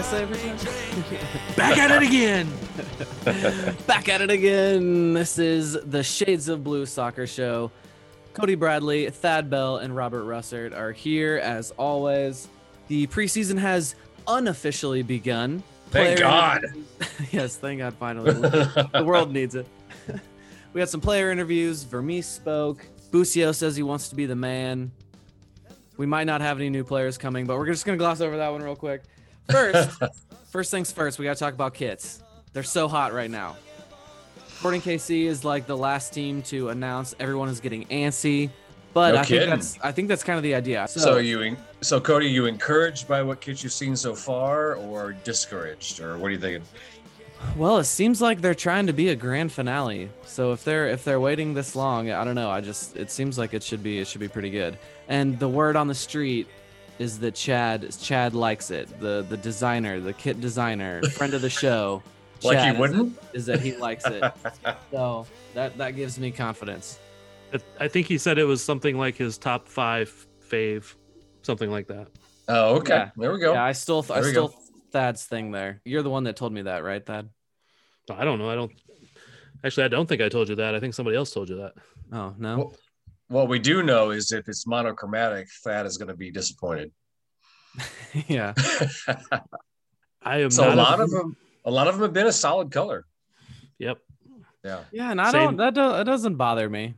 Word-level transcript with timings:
I 0.00 0.02
say 0.02 0.22
every 0.22 0.38
time. 0.38 1.56
Back 1.56 1.76
at 1.76 1.90
it 1.90 2.02
again. 2.02 2.50
Back 3.86 4.08
at 4.08 4.22
it 4.22 4.30
again. 4.30 5.12
This 5.12 5.38
is 5.38 5.74
the 5.74 6.02
Shades 6.02 6.48
of 6.48 6.64
Blue 6.64 6.86
Soccer 6.86 7.26
Show. 7.26 7.70
Cody 8.32 8.54
Bradley, 8.54 9.10
Thad 9.10 9.50
Bell, 9.50 9.76
and 9.76 9.94
Robert 9.94 10.24
Russert 10.24 10.74
are 10.74 10.92
here 10.92 11.36
as 11.36 11.72
always. 11.72 12.48
The 12.88 13.08
preseason 13.08 13.58
has 13.58 13.94
unofficially 14.26 15.02
begun. 15.02 15.62
Thank 15.90 16.16
Player 16.16 16.16
God. 16.16 16.64
yes, 17.30 17.56
thank 17.56 17.80
God, 17.80 17.92
finally. 17.92 18.32
the 18.32 19.02
world 19.04 19.30
needs 19.30 19.54
it. 19.54 19.66
we 20.72 20.80
had 20.80 20.88
some 20.88 21.02
player 21.02 21.30
interviews. 21.30 21.82
Vermes 21.82 22.24
spoke. 22.24 22.86
Busio 23.10 23.52
says 23.52 23.76
he 23.76 23.82
wants 23.82 24.08
to 24.08 24.14
be 24.14 24.24
the 24.24 24.34
man. 24.34 24.92
We 25.98 26.06
might 26.06 26.24
not 26.24 26.40
have 26.40 26.56
any 26.56 26.70
new 26.70 26.84
players 26.84 27.18
coming, 27.18 27.44
but 27.44 27.58
we're 27.58 27.66
just 27.66 27.84
gonna 27.84 27.98
gloss 27.98 28.22
over 28.22 28.38
that 28.38 28.48
one 28.48 28.62
real 28.62 28.76
quick. 28.76 29.02
First, 29.50 29.98
first 30.50 30.70
things 30.70 30.92
first, 30.92 31.18
we 31.18 31.24
gotta 31.24 31.38
talk 31.38 31.54
about 31.54 31.74
kits. 31.74 32.22
They're 32.52 32.62
so 32.62 32.88
hot 32.88 33.12
right 33.12 33.30
now. 33.30 33.56
Sporting 34.58 34.80
KC 34.82 35.24
is 35.24 35.44
like 35.44 35.66
the 35.66 35.76
last 35.76 36.12
team 36.12 36.42
to 36.42 36.68
announce 36.68 37.14
everyone 37.18 37.48
is 37.48 37.60
getting 37.60 37.86
antsy, 37.86 38.50
but 38.92 39.14
No 39.14 39.20
I 39.20 39.24
kidding. 39.24 39.48
think 39.48 39.60
that's 39.62 39.78
I 39.82 39.92
think 39.92 40.08
that's 40.08 40.22
kind 40.24 40.36
of 40.36 40.42
the 40.42 40.54
idea. 40.54 40.86
So 40.88 41.16
you, 41.18 41.40
en- 41.42 41.56
so 41.80 42.00
Cody, 42.00 42.26
you 42.26 42.46
encouraged 42.46 43.08
by 43.08 43.22
what 43.22 43.40
kits 43.40 43.62
you've 43.62 43.72
seen 43.72 43.96
so 43.96 44.14
far, 44.14 44.74
or 44.74 45.12
discouraged, 45.24 46.00
or 46.00 46.18
what 46.18 46.26
are 46.26 46.30
you 46.32 46.38
thinking? 46.38 46.62
Well, 47.56 47.78
it 47.78 47.84
seems 47.84 48.20
like 48.20 48.42
they're 48.42 48.54
trying 48.54 48.86
to 48.88 48.92
be 48.92 49.08
a 49.08 49.16
grand 49.16 49.50
finale. 49.50 50.10
So 50.26 50.52
if 50.52 50.62
they're 50.62 50.88
if 50.88 51.04
they're 51.04 51.20
waiting 51.20 51.54
this 51.54 51.74
long, 51.74 52.10
I 52.10 52.22
don't 52.22 52.34
know. 52.34 52.50
I 52.50 52.60
just 52.60 52.96
it 52.98 53.10
seems 53.10 53.38
like 53.38 53.54
it 53.54 53.62
should 53.62 53.82
be 53.82 53.98
it 53.98 54.06
should 54.08 54.20
be 54.20 54.28
pretty 54.28 54.50
good. 54.50 54.76
And 55.08 55.38
the 55.38 55.48
word 55.48 55.74
on 55.74 55.86
the 55.88 55.94
street 55.94 56.48
is 57.00 57.18
that 57.18 57.34
Chad 57.34 57.90
Chad 58.00 58.34
likes 58.34 58.70
it. 58.70 59.00
The 59.00 59.26
the 59.28 59.36
designer, 59.36 59.98
the 59.98 60.12
kit 60.12 60.40
designer, 60.40 61.02
friend 61.02 61.34
of 61.34 61.42
the 61.42 61.50
show. 61.50 62.02
Like 62.42 62.56
Chad 62.56 62.64
he 62.68 62.72
is- 62.72 62.78
wouldn't? 62.78 63.18
Is, 63.34 63.46
that 63.46 63.60
he 63.60 63.76
likes 63.76 64.06
it. 64.06 64.24
so 64.90 65.26
that 65.52 65.76
that 65.76 65.90
gives 65.90 66.18
me 66.18 66.30
confidence. 66.30 66.98
I 67.78 67.86
think 67.86 68.06
he 68.06 68.16
said 68.16 68.38
it 68.38 68.44
was 68.44 68.64
something 68.64 68.96
like 68.96 69.14
his 69.14 69.36
top 69.36 69.68
five 69.68 70.08
fave, 70.50 70.94
something 71.42 71.70
like 71.70 71.88
that. 71.88 72.08
Oh, 72.48 72.76
okay. 72.76 72.94
Yeah. 72.94 73.10
There 73.14 73.32
we 73.34 73.40
go. 73.40 73.52
Yeah, 73.52 73.62
I 73.62 73.72
still 73.72 73.98
I 74.10 74.22
still 74.22 74.48
go. 74.48 74.54
Thad's 74.90 75.24
thing 75.24 75.50
there. 75.50 75.82
You're 75.84 76.02
the 76.02 76.08
one 76.08 76.24
that 76.24 76.36
told 76.36 76.54
me 76.54 76.62
that, 76.62 76.82
right, 76.82 77.04
Thad? 77.04 77.28
I 78.10 78.24
don't 78.24 78.38
know. 78.38 78.48
I 78.48 78.54
don't. 78.54 78.72
Actually, 79.62 79.84
I 79.84 79.88
don't 79.88 80.08
think 80.08 80.22
I 80.22 80.30
told 80.30 80.48
you 80.48 80.54
that. 80.56 80.74
I 80.74 80.80
think 80.80 80.94
somebody 80.94 81.18
else 81.18 81.32
told 81.32 81.50
you 81.50 81.56
that. 81.56 81.74
Oh 82.10 82.34
no. 82.38 82.56
Well, 82.56 82.76
what 83.30 83.48
we 83.48 83.60
do 83.60 83.82
know 83.82 84.10
is 84.10 84.32
if 84.32 84.48
it's 84.48 84.66
monochromatic, 84.66 85.48
Thad 85.62 85.86
is 85.86 85.96
going 85.96 86.08
to 86.08 86.16
be 86.16 86.32
disappointed. 86.32 86.90
yeah. 88.26 88.54
I 90.22 90.38
am 90.38 90.50
so 90.50 90.64
a 90.64 90.74
not 90.74 90.76
lot 90.76 91.00
of 91.00 91.10
them, 91.10 91.36
a 91.64 91.70
lot 91.70 91.86
of 91.86 91.94
them 91.94 92.02
have 92.02 92.12
been 92.12 92.26
a 92.26 92.32
solid 92.32 92.72
color. 92.72 93.06
Yep. 93.78 93.98
Yeah. 94.64 94.80
Yeah, 94.90 95.10
and 95.12 95.20
I 95.20 95.30
Same. 95.30 95.56
don't 95.56 95.56
that 95.58 95.74
do, 95.74 95.80
that 95.80 96.04
doesn't 96.04 96.34
bother 96.34 96.68
me. 96.68 96.94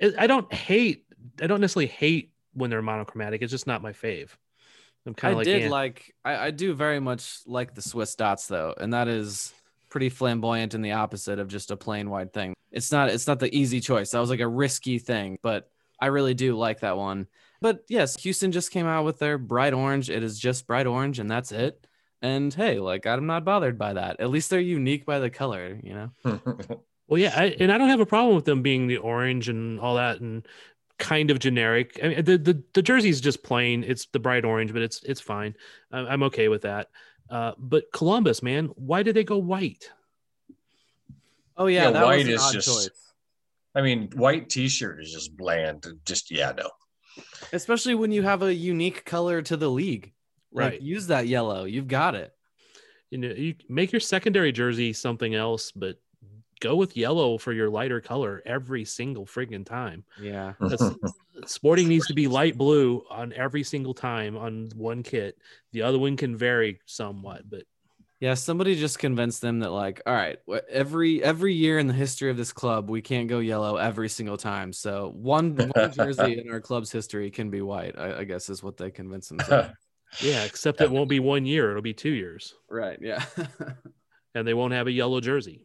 It, 0.00 0.14
I 0.16 0.28
don't 0.28 0.50
hate. 0.54 1.04
I 1.42 1.48
don't 1.48 1.60
necessarily 1.60 1.88
hate 1.88 2.32
when 2.54 2.70
they're 2.70 2.80
monochromatic. 2.80 3.42
It's 3.42 3.50
just 3.50 3.66
not 3.66 3.82
my 3.82 3.92
fave. 3.92 4.30
I'm 5.04 5.14
kind 5.14 5.32
of 5.32 5.38
like, 5.38 5.46
did 5.46 5.64
eh. 5.64 5.68
like 5.68 6.14
I, 6.24 6.46
I 6.46 6.50
do 6.52 6.74
very 6.74 7.00
much 7.00 7.40
like 7.44 7.74
the 7.74 7.82
Swiss 7.82 8.14
dots 8.14 8.46
though, 8.46 8.72
and 8.80 8.94
that 8.94 9.08
is 9.08 9.52
pretty 9.90 10.10
flamboyant 10.10 10.74
and 10.74 10.84
the 10.84 10.92
opposite 10.92 11.40
of 11.40 11.48
just 11.48 11.72
a 11.72 11.76
plain 11.76 12.08
white 12.08 12.32
thing. 12.32 12.54
It's 12.72 12.90
not 12.90 13.10
it's 13.10 13.26
not 13.26 13.38
the 13.38 13.54
easy 13.54 13.80
choice. 13.80 14.10
That 14.10 14.20
was 14.20 14.30
like 14.30 14.40
a 14.40 14.48
risky 14.48 14.98
thing, 14.98 15.38
but 15.42 15.70
I 16.00 16.06
really 16.06 16.34
do 16.34 16.56
like 16.56 16.80
that 16.80 16.96
one. 16.96 17.26
But 17.60 17.84
yes, 17.88 18.20
Houston 18.22 18.50
just 18.50 18.72
came 18.72 18.86
out 18.86 19.04
with 19.04 19.18
their 19.18 19.38
bright 19.38 19.72
orange. 19.72 20.10
It 20.10 20.22
is 20.22 20.38
just 20.38 20.66
bright 20.66 20.86
orange 20.86 21.18
and 21.18 21.30
that's 21.30 21.52
it. 21.52 21.86
And 22.20 22.52
hey, 22.52 22.78
like 22.78 23.06
I'm 23.06 23.26
not 23.26 23.44
bothered 23.44 23.78
by 23.78 23.92
that. 23.94 24.20
At 24.20 24.30
least 24.30 24.50
they're 24.50 24.60
unique 24.60 25.04
by 25.06 25.18
the 25.18 25.30
color, 25.30 25.78
you 25.82 26.10
know. 26.24 26.50
Well, 27.12 27.20
yeah, 27.20 27.34
I, 27.36 27.54
and 27.60 27.70
I 27.70 27.76
don't 27.76 27.90
have 27.90 28.00
a 28.00 28.06
problem 28.06 28.34
with 28.34 28.46
them 28.46 28.62
being 28.62 28.86
the 28.86 28.96
orange 28.96 29.50
and 29.50 29.78
all 29.78 29.96
that, 29.96 30.22
and 30.22 30.48
kind 30.98 31.30
of 31.30 31.40
generic. 31.40 32.00
I 32.02 32.08
mean, 32.08 32.24
the 32.24 32.38
the, 32.38 32.62
the 32.72 32.80
jersey's 32.80 33.20
just 33.20 33.42
plain. 33.42 33.84
It's 33.86 34.06
the 34.06 34.18
bright 34.18 34.46
orange, 34.46 34.72
but 34.72 34.80
it's 34.80 35.02
it's 35.02 35.20
fine. 35.20 35.54
I'm, 35.90 36.06
I'm 36.06 36.22
okay 36.22 36.48
with 36.48 36.62
that. 36.62 36.88
Uh, 37.28 37.52
but 37.58 37.92
Columbus, 37.92 38.42
man, 38.42 38.66
why 38.76 39.02
did 39.02 39.14
they 39.14 39.24
go 39.24 39.36
white? 39.36 39.90
Oh 41.62 41.66
yeah, 41.68 41.84
Yeah, 41.84 41.90
that 41.92 42.04
white 42.04 42.18
was 42.18 42.26
an 42.26 42.32
is 42.34 42.42
odd 42.42 42.52
just- 42.54 42.68
choice. 42.68 42.90
I 43.74 43.80
mean, 43.82 44.10
white 44.16 44.50
T-shirt 44.50 45.00
is 45.02 45.12
just 45.12 45.34
bland. 45.36 45.86
Just 46.04 46.30
yeah, 46.30 46.52
no. 46.56 46.68
Especially 47.52 47.94
when 47.94 48.12
you 48.12 48.22
have 48.22 48.42
a 48.42 48.52
unique 48.52 49.04
color 49.04 49.40
to 49.42 49.56
the 49.56 49.68
league. 49.70 50.12
Like 50.52 50.72
Right. 50.72 50.80
use 50.82 51.06
that 51.06 51.26
yellow. 51.26 51.64
You've 51.64 51.88
got 51.88 52.14
it. 52.14 52.32
You 53.10 53.18
know, 53.18 53.28
you 53.28 53.54
make 53.68 53.92
your 53.92 54.00
secondary 54.00 54.52
jersey 54.52 54.92
something 54.92 55.34
else, 55.34 55.70
but 55.72 55.96
go 56.60 56.76
with 56.76 56.96
yellow 56.96 57.38
for 57.38 57.52
your 57.52 57.70
lighter 57.70 58.00
color 58.00 58.42
every 58.44 58.84
single 58.84 59.24
friggin' 59.24 59.64
time. 59.64 60.04
Yeah. 60.20 60.52
Sporting 61.46 61.88
needs 61.88 62.06
to 62.08 62.14
be 62.14 62.28
light 62.28 62.58
blue 62.58 63.04
on 63.10 63.32
every 63.32 63.62
single 63.62 63.94
time 63.94 64.36
on 64.36 64.68
one 64.76 65.02
kit. 65.02 65.38
The 65.72 65.82
other 65.82 65.98
one 65.98 66.16
can 66.18 66.36
vary 66.36 66.80
somewhat, 66.86 67.48
but 67.48 67.62
Yeah, 68.22 68.34
somebody 68.34 68.76
just 68.76 69.00
convinced 69.00 69.40
them 69.40 69.58
that 69.58 69.72
like, 69.72 70.00
all 70.06 70.14
right, 70.14 70.38
every 70.70 71.20
every 71.24 71.54
year 71.54 71.80
in 71.80 71.88
the 71.88 71.92
history 71.92 72.30
of 72.30 72.36
this 72.36 72.52
club, 72.52 72.88
we 72.88 73.02
can't 73.02 73.26
go 73.26 73.40
yellow 73.40 73.78
every 73.78 74.08
single 74.08 74.36
time. 74.36 74.72
So 74.72 75.10
one, 75.16 75.56
one 75.56 75.92
jersey 75.92 76.38
in 76.38 76.48
our 76.48 76.60
club's 76.60 76.92
history 76.92 77.32
can 77.32 77.50
be 77.50 77.62
white. 77.62 77.98
I, 77.98 78.18
I 78.18 78.24
guess 78.24 78.48
is 78.48 78.62
what 78.62 78.76
they 78.76 78.92
convinced 78.92 79.30
themselves. 79.30 79.70
yeah, 80.20 80.44
except 80.44 80.80
it 80.80 80.88
won't 80.88 81.08
be 81.08 81.18
one 81.18 81.44
year; 81.44 81.70
it'll 81.70 81.82
be 81.82 81.94
two 81.94 82.12
years, 82.12 82.54
right. 82.70 82.96
Yeah. 83.02 83.24
and 84.36 84.46
they 84.46 84.54
won't 84.54 84.72
have 84.72 84.86
a 84.86 84.92
yellow 84.92 85.20
jersey. 85.20 85.62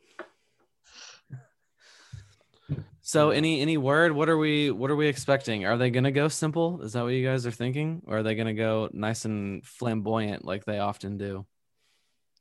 so 3.02 3.30
any 3.30 3.62
any 3.62 3.78
word? 3.78 4.14
What 4.14 4.30
are 4.30 4.38
we 4.40 4.72
what 4.72 4.90
are 4.90 4.96
we 4.96 5.06
expecting? 5.06 5.68
Are 5.68 5.78
they 5.78 5.92
gonna 5.92 6.12
go 6.12 6.28
simple? 6.28 6.82
Is 6.82 6.94
that 6.94 7.04
what 7.04 7.10
you 7.10 7.24
guys 7.24 7.46
are 7.46 7.52
thinking, 7.52 8.02
or 8.08 8.18
are 8.18 8.24
they 8.24 8.34
gonna 8.34 8.56
go 8.56 8.90
nice 8.94 9.26
and 9.26 9.64
flamboyant 9.64 10.44
like 10.44 10.66
they 10.66 10.80
often 10.80 11.20
do? 11.20 11.46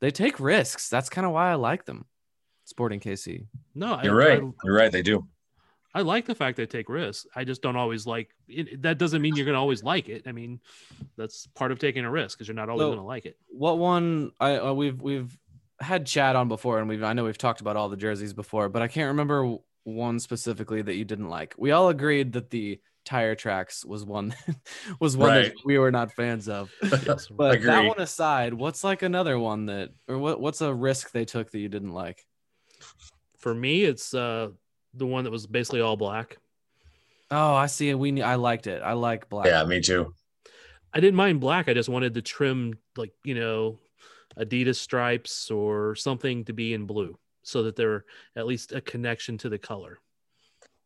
They 0.01 0.11
take 0.11 0.41
risks. 0.41 0.89
That's 0.89 1.09
kind 1.09 1.27
of 1.27 1.33
why 1.33 1.51
I 1.51 1.55
like 1.55 1.85
them. 1.85 2.05
Sporting 2.65 3.01
KC. 3.01 3.47
No, 3.75 4.01
You're 4.03 4.23
I, 4.23 4.27
right. 4.29 4.43
You're 4.65 4.75
right. 4.75 4.91
They 4.93 5.03
do. 5.03 5.27
I, 5.95 6.01
I 6.01 6.03
like 6.03 6.27
the 6.27 6.35
fact 6.35 6.57
they 6.57 6.67
take 6.67 6.89
risks. 6.89 7.27
I 7.35 7.45
just 7.45 7.63
don't 7.63 7.77
always 7.77 8.07
like 8.07 8.31
it. 8.49 8.83
That 8.83 8.99
doesn't 8.99 9.23
mean 9.23 9.37
you're 9.37 9.47
going 9.47 9.55
to 9.55 9.59
always 9.61 9.83
like 9.83 10.09
it. 10.09 10.25
I 10.27 10.33
mean, 10.33 10.61
that's 11.17 11.47
part 11.49 11.73
of 11.73 11.79
taking 11.79 12.05
a 12.05 12.11
risk 12.11 12.37
because 12.37 12.49
you're 12.49 12.55
not 12.55 12.69
always 12.69 12.83
So- 12.83 12.89
going 12.89 12.99
to 12.99 13.05
like 13.05 13.25
it. 13.25 13.37
what 13.49 13.79
one 13.79 14.33
I 14.41 14.57
uh, 14.59 14.73
we've 14.75 15.01
we've 15.01 15.37
had 15.81 16.07
Chad 16.07 16.37
on 16.37 16.49
before, 16.49 16.79
and 16.81 16.89
we've 16.89 17.03
I 17.03 17.13
know 17.13 17.25
we've 17.25 17.39
talked 17.39 17.61
about 17.61 17.77
all 17.77 17.89
the 17.89 17.97
jerseys 17.97 18.33
before, 18.33 18.69
but 18.69 18.83
I 18.83 18.89
can't 18.89 19.09
remember 19.09 19.57
one 19.85 20.19
specifically 20.19 20.83
that 20.83 20.97
you 20.97 21.05
didn't 21.05 21.29
like. 21.29 21.55
We 21.57 21.71
all 21.71 21.89
agreed 21.89 22.33
that 22.33 22.51
the 22.51 22.81
tire 23.07 23.37
tracks 23.37 23.85
was 23.85 24.05
one 24.05 24.35
was 25.01 25.17
one 25.17 25.33
that 25.35 25.55
we 25.65 25.79
were 25.79 25.91
not 25.91 26.13
fans 26.13 26.49
of. 26.49 26.71
Yes. 26.83 27.29
But 27.31 27.63
that 27.63 27.87
one 27.87 28.01
aside, 28.01 28.53
what's 28.53 28.85
like 28.85 29.03
another 29.03 29.39
one 29.39 29.67
that 29.67 29.91
or 30.09 30.19
what 30.19 30.41
what's 30.41 30.61
a 30.61 30.75
risk 30.75 31.13
they 31.13 31.25
took 31.25 31.51
that 31.53 31.59
you 31.59 31.69
didn't 31.69 31.95
like? 31.95 32.27
For 33.39 33.55
me, 33.55 33.85
it's 33.85 34.13
uh, 34.13 34.49
the 34.93 35.07
one 35.07 35.25
that 35.25 35.31
was 35.31 35.47
basically 35.47 35.81
all 35.81 35.97
black. 35.97 36.37
Oh, 37.31 37.55
I 37.55 37.67
see. 37.67 37.95
We 37.95 38.21
I 38.21 38.35
liked 38.35 38.67
it. 38.67 38.83
I 38.83 38.93
like 38.93 39.29
black. 39.29 39.47
Yeah, 39.47 39.65
me 39.65 39.81
too. 39.81 40.13
I 40.93 41.01
didn't 41.01 41.17
mind 41.17 41.41
black. 41.41 41.69
I 41.69 41.75
just 41.75 41.89
wanted 41.89 42.13
the 42.13 42.23
trim, 42.23 42.79
like 42.97 43.13
you 43.25 43.35
know, 43.35 43.79
Adidas 44.39 44.77
stripes 44.77 45.51
or 45.51 45.95
something 45.95 46.45
to 46.45 46.53
be 46.53 46.75
in 46.75 46.87
blue, 46.87 47.19
so 47.43 47.63
that 47.63 47.77
there 47.77 48.05
at 48.35 48.47
least 48.47 48.73
a 48.73 48.81
connection 48.81 49.39
to 49.39 49.49
the 49.49 49.59
color. 49.59 50.01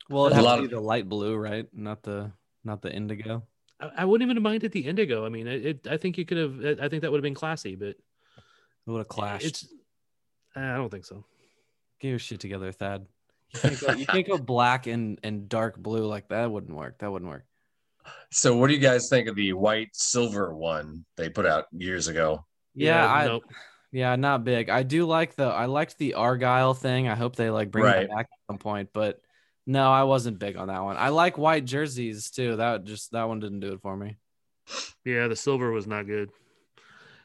Well, 0.09 0.27
it 0.27 0.33
A 0.33 0.37
has 0.37 0.45
lot 0.45 0.57
to 0.57 0.63
be 0.63 0.65
of- 0.67 0.71
the 0.73 0.81
light 0.81 1.09
blue, 1.09 1.37
right? 1.37 1.67
Not 1.73 2.03
the 2.03 2.33
not 2.65 2.83
the 2.83 2.93
indigo. 2.93 3.45
I, 3.81 3.91
I 3.99 4.05
wouldn't 4.05 4.27
even 4.27 4.37
have 4.37 4.43
minded 4.43 4.73
the 4.73 4.81
indigo. 4.87 5.25
I 5.25 5.29
mean, 5.29 5.47
it, 5.47 5.67
it. 5.67 5.87
I 5.89 5.97
think 5.97 6.19
you 6.19 6.25
could 6.25 6.39
have. 6.39 6.81
I 6.81 6.89
think 6.89 7.03
that 7.03 7.11
would 7.11 7.19
have 7.19 7.23
been 7.23 7.35
classy, 7.35 7.77
but 7.77 7.89
It 7.89 7.97
would 8.87 8.99
have 8.99 9.09
clashed. 9.09 9.47
It's. 9.47 9.69
I 10.57 10.77
don't 10.77 10.91
think 10.91 11.05
so. 11.07 11.25
Get 12.01 12.09
your 12.09 12.19
shit 12.19 12.41
together, 12.41 12.73
Thad. 12.73 13.07
You 13.55 13.61
can't 13.61 13.81
go, 13.81 13.93
you 13.93 14.07
can't 14.07 14.27
go 14.27 14.39
black 14.57 14.87
and, 14.87 15.19
and 15.23 15.49
dark 15.49 15.77
blue 15.79 16.07
like 16.07 16.29
that. 16.29 16.51
Wouldn't 16.51 16.77
work. 16.77 16.99
That 16.99 17.11
wouldn't 17.13 17.31
work. 17.31 17.45
So, 18.31 18.57
what 18.57 18.69
do 18.69 18.75
you 18.75 18.81
guys 18.81 19.09
think 19.09 19.29
of 19.29 19.37
the 19.37 19.53
white 19.53 19.91
silver 19.93 20.55
one 20.55 21.05
they 21.17 21.29
put 21.29 21.47
out 21.47 21.67
years 21.73 22.09
ago? 22.09 22.45
Yeah, 22.75 23.07
I 23.13 23.27
nope. 23.27 23.45
yeah, 23.93 24.17
not 24.17 24.45
big. 24.45 24.71
I 24.71 24.83
do 24.83 25.05
like 25.07 25.35
the 25.37 25.45
I 25.45 25.67
liked 25.67 25.99
the 25.99 26.15
Argyle 26.15 26.75
thing. 26.75 27.09
I 27.09 27.15
hope 27.15 27.37
they 27.37 27.51
like 27.51 27.71
bring 27.71 27.85
Right. 27.85 28.09
that 28.09 28.11
back 28.15 28.27
at 28.33 28.39
some 28.53 28.59
point. 28.59 28.91
But 28.93 29.21
no, 29.67 29.91
I 29.91 30.05
wasn't 30.05 30.39
big 30.39 30.57
on 30.57 30.69
that 30.69 30.83
one. 30.83 30.97
I 30.97 31.11
like 31.11 31.39
white 31.39 31.65
jerseys 31.65 32.31
too. 32.31 32.57
That 32.57 32.85
just 32.85 33.13
that 33.13 33.29
one 33.29 33.41
didn't 33.41 33.61
do 33.61 33.73
it 33.73 33.81
for 33.81 33.97
me. 33.97 34.17
Yeah, 35.05 35.29
the 35.29 35.37
silver 35.37 35.71
was 35.71 35.87
not 35.87 36.07
good. 36.07 36.31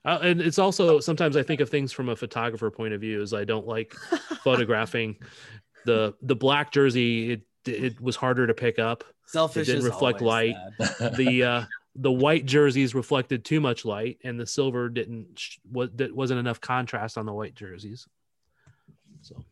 Uh, 0.03 0.19
and 0.21 0.41
it's 0.41 0.59
also 0.59 0.99
sometimes 0.99 1.35
I 1.35 1.43
think 1.43 1.61
of 1.61 1.69
things 1.69 1.91
from 1.91 2.09
a 2.09 2.15
photographer 2.15 2.69
point 2.69 2.93
of 2.93 3.01
view. 3.01 3.21
Is 3.21 3.33
I 3.33 3.43
don't 3.43 3.67
like 3.67 3.93
photographing 4.43 5.17
the 5.85 6.13
the 6.21 6.35
black 6.35 6.71
jersey. 6.71 7.31
It 7.31 7.41
it 7.65 8.01
was 8.01 8.15
harder 8.15 8.45
to 8.45 8.53
pick 8.53 8.77
up. 8.77 9.03
Selfish 9.25 9.67
didn't 9.67 9.85
reflect 9.85 10.21
light. 10.21 10.55
The 11.17 11.43
uh, 11.43 11.63
the 11.95 12.11
white 12.11 12.45
jerseys 12.45 12.93
reflected 12.93 13.45
too 13.45 13.59
much 13.59 13.85
light, 13.85 14.19
and 14.23 14.39
the 14.39 14.45
silver 14.45 14.89
didn't 14.89 15.39
sh- 15.39 15.57
was 15.71 15.89
that 15.95 16.15
wasn't 16.15 16.39
enough 16.39 16.61
contrast 16.61 17.17
on 17.17 17.25
the 17.25 17.33
white 17.33 17.55
jerseys. 17.55 18.07
So 19.21 19.43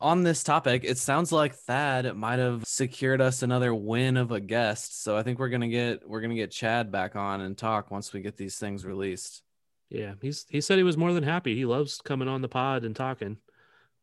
On 0.00 0.22
this 0.22 0.44
topic, 0.44 0.84
it 0.84 0.96
sounds 0.96 1.32
like 1.32 1.54
Thad 1.54 2.14
might 2.16 2.38
have 2.38 2.64
secured 2.64 3.20
us 3.20 3.42
another 3.42 3.74
win 3.74 4.16
of 4.16 4.30
a 4.30 4.38
guest. 4.40 5.02
So 5.02 5.16
I 5.16 5.24
think 5.24 5.38
we're 5.40 5.48
gonna 5.48 5.68
get 5.68 6.08
we're 6.08 6.20
gonna 6.20 6.36
get 6.36 6.52
Chad 6.52 6.92
back 6.92 7.16
on 7.16 7.40
and 7.40 7.58
talk 7.58 7.90
once 7.90 8.12
we 8.12 8.20
get 8.20 8.36
these 8.36 8.58
things 8.58 8.84
released. 8.84 9.42
yeah, 9.90 10.14
he's 10.22 10.46
he 10.48 10.60
said 10.60 10.76
he 10.78 10.84
was 10.84 10.96
more 10.96 11.12
than 11.12 11.24
happy. 11.24 11.56
He 11.56 11.64
loves 11.64 12.00
coming 12.04 12.28
on 12.28 12.42
the 12.42 12.48
pod 12.48 12.84
and 12.84 12.94
talking. 12.94 13.38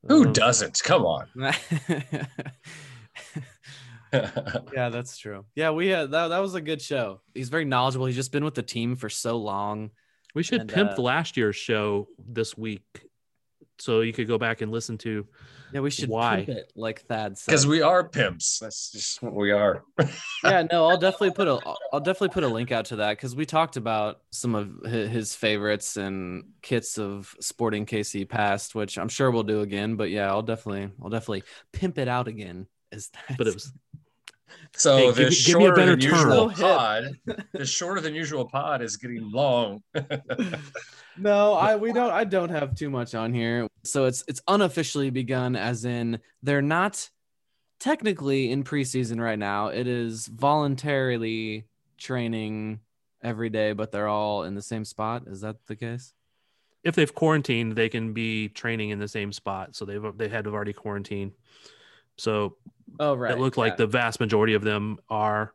Who 0.09 0.27
Um, 0.27 0.33
doesn't? 0.33 0.81
Come 0.83 1.05
on. 1.05 1.27
yeah, 4.13 4.89
that's 4.89 5.17
true. 5.17 5.45
Yeah, 5.55 5.71
we 5.71 5.87
had 5.87 6.11
that, 6.11 6.27
that 6.29 6.39
was 6.39 6.55
a 6.55 6.61
good 6.61 6.81
show. 6.81 7.21
He's 7.33 7.49
very 7.49 7.65
knowledgeable. 7.65 8.05
He's 8.05 8.15
just 8.15 8.31
been 8.31 8.43
with 8.45 8.55
the 8.55 8.63
team 8.63 8.95
for 8.95 9.09
so 9.09 9.37
long. 9.37 9.91
We 10.33 10.43
should 10.43 10.61
And, 10.61 10.69
pimp 10.69 10.91
uh, 10.97 11.01
last 11.01 11.37
year's 11.37 11.55
show 11.55 12.07
this 12.19 12.57
week, 12.57 12.83
so 13.79 14.01
you 14.01 14.13
could 14.13 14.27
go 14.27 14.37
back 14.37 14.61
and 14.61 14.71
listen 14.71 14.97
to. 14.99 15.25
Yeah, 15.73 15.81
we 15.81 15.89
should 15.89 16.09
Why? 16.09 16.43
pimp 16.45 16.57
it 16.57 16.71
like 16.75 17.01
Thad 17.01 17.37
said. 17.37 17.51
Because 17.51 17.67
we 17.67 17.81
are 17.81 18.07
pimps. 18.07 18.59
That's 18.59 18.91
just 18.91 19.21
what 19.21 19.33
we 19.33 19.51
are. 19.51 19.83
yeah, 20.43 20.63
no, 20.71 20.87
I'll 20.87 20.97
definitely 20.97 21.31
put 21.31 21.47
a 21.47 21.59
I'll 21.91 21.99
definitely 21.99 22.29
put 22.29 22.43
a 22.43 22.47
link 22.47 22.71
out 22.71 22.85
to 22.85 22.97
that 22.97 23.17
because 23.17 23.35
we 23.35 23.45
talked 23.45 23.75
about 23.75 24.21
some 24.31 24.55
of 24.55 24.85
his 24.85 25.35
favorites 25.35 25.97
and 25.97 26.45
kits 26.61 26.97
of 26.97 27.35
Sporting 27.41 27.85
KC 27.85 28.29
past, 28.29 28.75
which 28.75 28.97
I'm 28.97 29.09
sure 29.09 29.31
we'll 29.31 29.43
do 29.43 29.61
again. 29.61 29.95
But 29.95 30.11
yeah, 30.11 30.29
I'll 30.29 30.43
definitely 30.43 30.91
I'll 31.03 31.09
definitely 31.09 31.43
pimp 31.71 31.97
it 31.97 32.07
out 32.07 32.27
again. 32.27 32.67
Is 32.91 33.09
that? 33.09 33.37
But 33.37 33.47
it 33.47 33.53
was 33.53 33.73
So 34.75 34.97
Hey, 34.97 35.11
the 35.11 35.13
give 35.13 35.17
me- 35.17 35.23
give 35.29 35.33
shorter 35.33 35.75
better 35.75 35.91
than 35.91 36.01
usual 36.01 36.51
pod, 36.51 37.19
the 37.53 37.65
shorter 37.65 38.01
than 38.01 38.13
usual 38.15 38.45
pod 38.45 38.81
is 38.81 38.97
getting 38.97 39.31
long. 39.31 39.81
no, 41.17 41.53
I 41.53 41.75
we 41.75 41.93
don't 41.93 42.11
I 42.11 42.23
don't 42.23 42.49
have 42.49 42.75
too 42.75 42.89
much 42.89 43.15
on 43.15 43.33
here. 43.33 43.67
So 43.83 44.05
it's 44.05 44.23
it's 44.27 44.41
unofficially 44.47 45.09
begun, 45.09 45.55
as 45.55 45.85
in 45.85 46.19
they're 46.43 46.61
not 46.61 47.09
technically 47.79 48.51
in 48.51 48.63
preseason 48.63 49.19
right 49.19 49.39
now. 49.39 49.67
It 49.67 49.87
is 49.87 50.27
voluntarily 50.27 51.65
training 51.97 52.79
every 53.23 53.49
day, 53.49 53.73
but 53.73 53.91
they're 53.91 54.07
all 54.07 54.43
in 54.43 54.55
the 54.55 54.61
same 54.61 54.85
spot. 54.85 55.23
Is 55.27 55.41
that 55.41 55.57
the 55.67 55.75
case? 55.75 56.13
if 56.85 56.93
they've 56.93 57.15
quarantined, 57.15 57.75
they 57.75 57.89
can 57.89 58.13
be 58.13 58.47
training 58.47 58.91
in 58.91 58.99
the 58.99 59.07
same 59.07 59.33
spot. 59.33 59.75
So 59.75 59.85
they've 59.85 60.03
they 60.17 60.29
had 60.29 60.43
to 60.43 60.49
have 60.49 60.53
already 60.53 60.71
quarantined. 60.71 61.31
So 62.17 62.57
Oh 62.99 63.15
right. 63.15 63.31
it 63.31 63.39
looked 63.39 63.57
like 63.57 63.73
yeah. 63.73 63.77
the 63.77 63.87
vast 63.87 64.19
majority 64.19 64.53
of 64.53 64.63
them 64.63 64.99
are. 65.09 65.53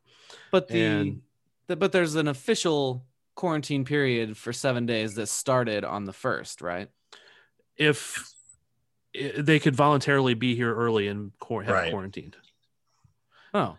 But 0.50 0.69
the, 0.69 0.82
And- 0.82 1.23
the 1.69 1.77
but 1.77 1.93
there's 1.93 2.15
an 2.17 2.29
official 2.29 3.05
quarantine 3.35 3.85
period 3.85 4.37
for 4.37 4.53
seven 4.53 4.85
days 4.87 5.15
that 5.15 5.27
started 5.29 5.85
on 5.85 6.05
the 6.05 6.12
first, 6.12 6.61
right? 6.61 6.88
If 7.77 8.32
they 9.15 9.59
could 9.59 9.75
voluntarily 9.75 10.35
be 10.35 10.55
here 10.55 10.75
early 10.75 11.09
and 11.09 11.32
have 11.49 11.69
Right. 11.69 11.91
quarantined, 11.91 12.37
Oh, 13.55 13.76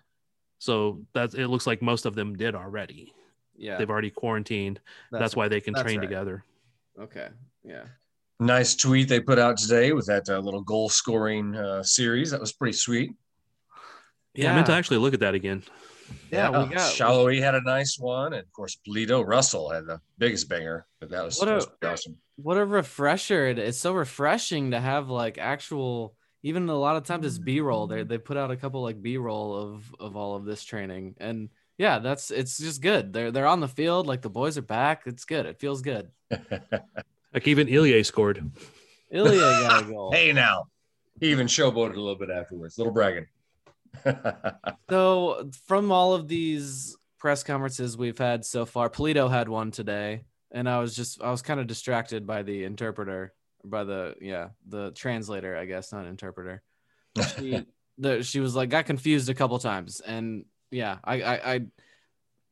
so 0.59 1.05
that 1.13 1.33
it 1.33 1.47
looks 1.47 1.65
like 1.67 1.81
most 1.81 2.05
of 2.05 2.15
them 2.15 2.35
did 2.35 2.55
already. 2.55 3.13
yeah. 3.55 3.77
They've 3.77 3.89
already 3.89 4.09
quarantined. 4.09 4.79
That's, 5.11 5.35
why 5.35 5.47
they 5.47 5.61
can 5.61 5.73
train 5.73 5.99
right. 5.99 6.07
together. 6.07 6.43
Okay. 6.99 7.29
Yeah. 7.63 7.85
nice 8.39 8.75
tweet 8.75 9.07
they 9.07 9.19
put 9.19 9.37
out 9.37 9.55
today 9.57 9.93
with 9.93 10.07
that 10.07 10.27
uh, 10.27 10.39
little 10.39 10.61
goal 10.61 10.89
scoring 10.89 11.55
uh, 11.55 11.83
series. 11.83 12.31
That 12.31 12.39
was 12.41 12.51
pretty 12.51 12.73
sweet. 12.75 13.11
Yeah, 14.33 14.51
I 14.51 14.55
meant 14.55 14.67
to 14.67 14.73
actually 14.73 14.97
look 14.97 15.13
at 15.13 15.19
that 15.21 15.33
again. 15.33 15.63
Yeah, 16.31 16.49
we 16.49 16.73
got- 16.73 16.91
Salloi 16.91 17.39
had 17.41 17.55
a 17.55 17.61
nice 17.61 17.97
one, 17.99 18.33
and 18.33 18.41
of 18.43 18.51
course, 18.53 18.77
Bleedo 18.87 19.25
Russell 19.25 19.69
had 19.69 19.85
the 19.85 19.99
biggest 20.17 20.49
banger. 20.49 20.85
But 20.99 21.09
that 21.09 21.23
was, 21.23 21.39
What 21.39 21.47
a- 21.49 21.53
was 21.55 21.67
awesome. 21.83 22.17
What 22.35 22.57
a 22.57 22.65
refresher! 22.65 23.47
It- 23.47 23.59
It's 23.59 23.77
so 23.77 23.93
refreshing 23.93 24.71
to 24.71 24.79
have 24.79 25.09
like 25.09 25.37
actual. 25.37 26.15
Even 26.43 26.67
a 26.69 26.75
lot 26.75 26.95
of 26.95 27.03
times 27.03 27.25
it's 27.25 27.37
B 27.37 27.59
roll. 27.59 27.85
They 27.87 28.03
they 28.03 28.17
put 28.17 28.35
out 28.35 28.49
a 28.51 28.57
couple 28.57 28.81
like 28.81 29.01
B 29.01 29.17
roll 29.17 29.55
of 29.55 29.93
of 29.99 30.15
all 30.15 30.35
of 30.35 30.43
this 30.43 30.63
training, 30.63 31.15
and 31.19 31.49
yeah, 31.77 31.99
that's 31.99 32.31
it's 32.31 32.57
just 32.57 32.81
good. 32.81 33.13
They're 33.13 33.31
they're 33.31 33.45
on 33.45 33.59
the 33.59 33.67
field, 33.67 34.07
like 34.07 34.21
the 34.23 34.29
boys 34.29 34.57
are 34.57 34.61
back. 34.63 35.03
It's 35.05 35.23
good. 35.25 35.45
It 35.45 35.59
feels 35.59 35.81
good. 35.81 36.09
Like 37.33 37.47
even 37.47 37.69
Ilie 37.73 38.03
scored. 38.03 38.43
Ilie 39.13 39.37
got 39.37 39.83
a 39.83 39.85
goal. 39.89 40.11
hey, 40.11 40.33
now 40.33 40.65
he 41.19 41.31
even 41.31 41.47
showboated 41.47 41.95
a 41.95 41.99
little 41.99 42.17
bit 42.17 42.29
afterwards. 42.29 42.77
Little 42.77 42.91
bragging. 42.91 43.25
So 44.89 45.49
from 45.67 45.91
all 45.91 46.13
of 46.13 46.27
these 46.27 46.97
press 47.17 47.43
conferences 47.43 47.97
we've 47.97 48.17
had 48.17 48.43
so 48.43 48.65
far, 48.65 48.89
Pulido 48.89 49.29
had 49.29 49.47
one 49.47 49.71
today, 49.71 50.25
and 50.51 50.67
I 50.67 50.79
was 50.79 50.95
just 50.95 51.21
I 51.21 51.31
was 51.31 51.41
kind 51.41 51.59
of 51.59 51.67
distracted 51.67 52.27
by 52.27 52.43
the 52.43 52.65
interpreter, 52.65 53.33
by 53.63 53.83
the 53.83 54.15
yeah 54.19 54.49
the 54.67 54.91
translator, 54.91 55.55
I 55.55 55.65
guess, 55.65 55.93
not 55.93 56.05
interpreter. 56.05 56.61
She 57.37 57.65
the 57.97 58.23
she 58.23 58.39
was 58.39 58.55
like 58.55 58.69
got 58.69 58.85
confused 58.85 59.29
a 59.29 59.33
couple 59.33 59.57
times, 59.59 60.01
and 60.01 60.45
yeah, 60.71 60.97
I 61.03 61.21
I. 61.21 61.53
I 61.53 61.61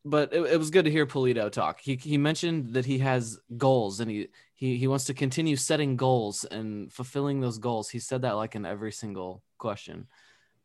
but 0.06 0.34
it, 0.34 0.42
it 0.54 0.58
was 0.58 0.70
good 0.70 0.86
to 0.86 0.92
hear 0.92 1.06
Pulido 1.06 1.52
talk. 1.52 1.82
He 1.82 1.98
he 1.98 2.18
mentioned 2.18 2.74
that 2.74 2.86
he 2.86 3.00
has 3.00 3.38
goals 3.58 4.00
and 4.00 4.10
he 4.10 4.30
he 4.56 4.78
he 4.78 4.88
wants 4.88 5.04
to 5.06 5.14
continue 5.14 5.58
setting 5.58 5.98
goals 5.98 6.46
and 6.46 6.92
fulfilling 6.92 7.42
those 7.42 7.58
goals. 7.58 7.90
He 7.90 8.00
said 8.00 8.22
that 8.22 8.38
like 8.38 8.56
in 8.56 8.66
every 8.66 8.94
single 8.94 9.44
question 9.58 10.08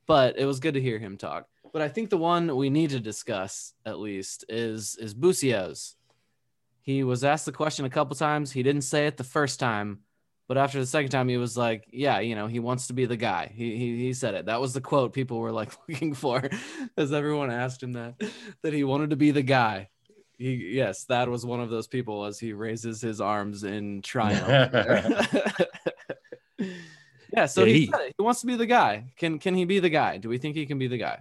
but 0.06 0.38
it 0.38 0.46
was 0.46 0.60
good 0.60 0.74
to 0.74 0.80
hear 0.80 0.98
him 0.98 1.16
talk. 1.16 1.46
But 1.72 1.82
I 1.82 1.88
think 1.88 2.10
the 2.10 2.16
one 2.16 2.56
we 2.56 2.70
need 2.70 2.90
to 2.90 3.00
discuss 3.00 3.74
at 3.84 3.98
least 3.98 4.44
is 4.48 4.96
is 4.96 5.14
Busio's. 5.14 5.96
He 6.80 7.02
was 7.02 7.24
asked 7.24 7.46
the 7.46 7.52
question 7.52 7.84
a 7.84 7.90
couple 7.90 8.14
times. 8.14 8.52
He 8.52 8.62
didn't 8.62 8.82
say 8.82 9.06
it 9.06 9.16
the 9.16 9.24
first 9.24 9.58
time, 9.58 10.00
but 10.46 10.58
after 10.58 10.78
the 10.78 10.86
second 10.86 11.10
time, 11.10 11.28
he 11.28 11.38
was 11.38 11.56
like, 11.56 11.88
"Yeah, 11.90 12.20
you 12.20 12.34
know, 12.34 12.46
he 12.46 12.60
wants 12.60 12.88
to 12.88 12.92
be 12.92 13.06
the 13.06 13.16
guy." 13.16 13.50
He 13.54 13.76
he, 13.76 13.96
he 13.98 14.12
said 14.12 14.34
it. 14.34 14.46
That 14.46 14.60
was 14.60 14.74
the 14.74 14.80
quote 14.80 15.12
people 15.12 15.38
were 15.38 15.52
like 15.52 15.72
looking 15.88 16.14
for, 16.14 16.48
as 16.96 17.12
everyone 17.12 17.50
asked 17.50 17.82
him 17.82 17.94
that 17.94 18.22
that 18.62 18.72
he 18.72 18.84
wanted 18.84 19.10
to 19.10 19.16
be 19.16 19.30
the 19.30 19.42
guy. 19.42 19.88
He 20.36 20.74
yes, 20.74 21.04
that 21.04 21.28
was 21.28 21.46
one 21.46 21.60
of 21.60 21.70
those 21.70 21.86
people 21.86 22.24
as 22.24 22.38
he 22.38 22.52
raises 22.52 23.00
his 23.00 23.20
arms 23.20 23.64
in 23.64 24.02
triumph. 24.02 24.74
yeah, 27.36 27.46
so 27.46 27.64
Yeah, 27.64 27.72
he, 27.72 27.80
he- 27.86 27.92
he 28.18 28.22
wants 28.22 28.40
to 28.42 28.46
be 28.46 28.56
the 28.56 28.66
guy. 28.66 29.12
Can 29.16 29.38
can 29.38 29.54
he 29.54 29.64
be 29.64 29.80
the 29.80 29.90
guy? 29.90 30.18
Do 30.18 30.28
we 30.28 30.38
think 30.38 30.56
he 30.56 30.66
can 30.66 30.78
be 30.78 30.86
the 30.88 30.98
guy? 30.98 31.20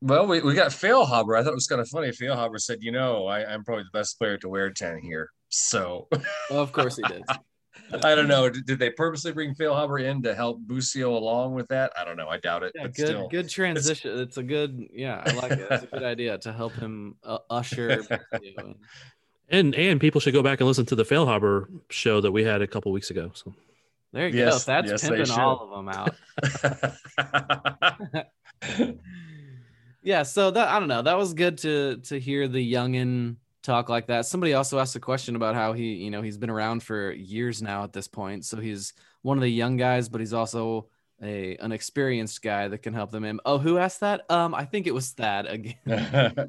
well, 0.00 0.26
we, 0.26 0.40
we 0.40 0.54
got 0.54 0.70
Feilhaber. 0.72 1.38
I 1.38 1.44
thought 1.44 1.52
it 1.52 1.54
was 1.54 1.66
kind 1.68 1.80
of 1.80 1.88
funny. 1.88 2.08
Feilhaber 2.08 2.58
said, 2.58 2.78
"You 2.82 2.90
know, 2.92 3.26
I, 3.26 3.44
I'm 3.52 3.62
probably 3.64 3.84
the 3.84 3.96
best 3.98 4.18
player 4.18 4.36
to 4.38 4.48
wear 4.48 4.70
ten 4.70 4.98
here." 4.98 5.30
So 5.48 6.08
Well, 6.50 6.60
of 6.60 6.72
course 6.72 6.96
he 6.96 7.02
did. 7.04 7.22
I 8.04 8.14
don't 8.14 8.28
know. 8.28 8.48
Did, 8.48 8.64
did 8.66 8.78
they 8.78 8.90
purposely 8.90 9.32
bring 9.32 9.54
Feilhaber 9.54 10.02
in 10.02 10.22
to 10.22 10.34
help 10.34 10.58
Busio 10.66 11.14
along 11.16 11.54
with 11.54 11.68
that? 11.68 11.92
I 11.98 12.04
don't 12.04 12.16
know. 12.16 12.28
I 12.28 12.38
doubt 12.38 12.62
it. 12.62 12.72
Yeah, 12.74 12.82
but 12.84 12.94
good 12.94 13.06
still, 13.06 13.28
good 13.28 13.48
transition. 13.50 14.18
It's 14.18 14.38
a 14.38 14.42
good 14.42 14.88
yeah, 14.94 15.22
I 15.24 15.32
like 15.32 15.52
it. 15.52 15.66
It's 15.70 15.84
a 15.84 15.86
good 15.86 16.02
idea 16.02 16.38
to 16.38 16.52
help 16.52 16.72
him 16.72 17.16
uh, 17.22 17.38
usher. 17.50 18.02
And 19.48 19.74
and 19.74 20.00
people 20.00 20.18
should 20.20 20.32
go 20.32 20.42
back 20.42 20.60
and 20.60 20.66
listen 20.66 20.86
to 20.86 20.94
the 20.94 21.04
Feilhaber 21.04 21.66
show 21.90 22.22
that 22.22 22.32
we 22.32 22.42
had 22.42 22.62
a 22.62 22.66
couple 22.66 22.90
weeks 22.90 23.10
ago. 23.10 23.30
So 23.34 23.52
There 24.12 24.28
you 24.28 24.38
Yes, 24.38 24.64
go. 24.64 24.72
That's 24.72 24.90
yes, 24.90 25.08
pimping 25.08 25.30
all 25.30 25.62
of 25.62 25.70
them 25.70 25.88
out. 25.88 26.14
Yeah, 30.02 30.24
so 30.24 30.50
that 30.50 30.68
I 30.68 30.78
don't 30.80 30.88
know. 30.88 31.02
That 31.02 31.16
was 31.16 31.32
good 31.32 31.58
to 31.58 31.98
to 32.04 32.18
hear 32.18 32.48
the 32.48 32.72
youngin 32.72 33.36
talk 33.62 33.88
like 33.88 34.08
that. 34.08 34.26
Somebody 34.26 34.54
also 34.54 34.80
asked 34.80 34.96
a 34.96 35.00
question 35.00 35.36
about 35.36 35.54
how 35.54 35.72
he, 35.72 35.94
you 35.94 36.10
know, 36.10 36.22
he's 36.22 36.38
been 36.38 36.50
around 36.50 36.82
for 36.82 37.12
years 37.12 37.62
now 37.62 37.84
at 37.84 37.92
this 37.92 38.08
point. 38.08 38.44
So 38.44 38.56
he's 38.56 38.94
one 39.22 39.38
of 39.38 39.42
the 39.42 39.50
young 39.50 39.76
guys, 39.76 40.08
but 40.08 40.20
he's 40.20 40.32
also 40.32 40.88
a 41.22 41.56
an 41.58 41.70
experienced 41.70 42.42
guy 42.42 42.66
that 42.66 42.78
can 42.78 42.94
help 42.94 43.12
them 43.12 43.22
in. 43.24 43.38
Oh, 43.44 43.58
who 43.58 43.78
asked 43.78 44.00
that? 44.00 44.28
Um, 44.28 44.56
I 44.56 44.64
think 44.64 44.88
it 44.88 44.94
was 44.94 45.10
Thad 45.10 45.46
again. 45.46 45.76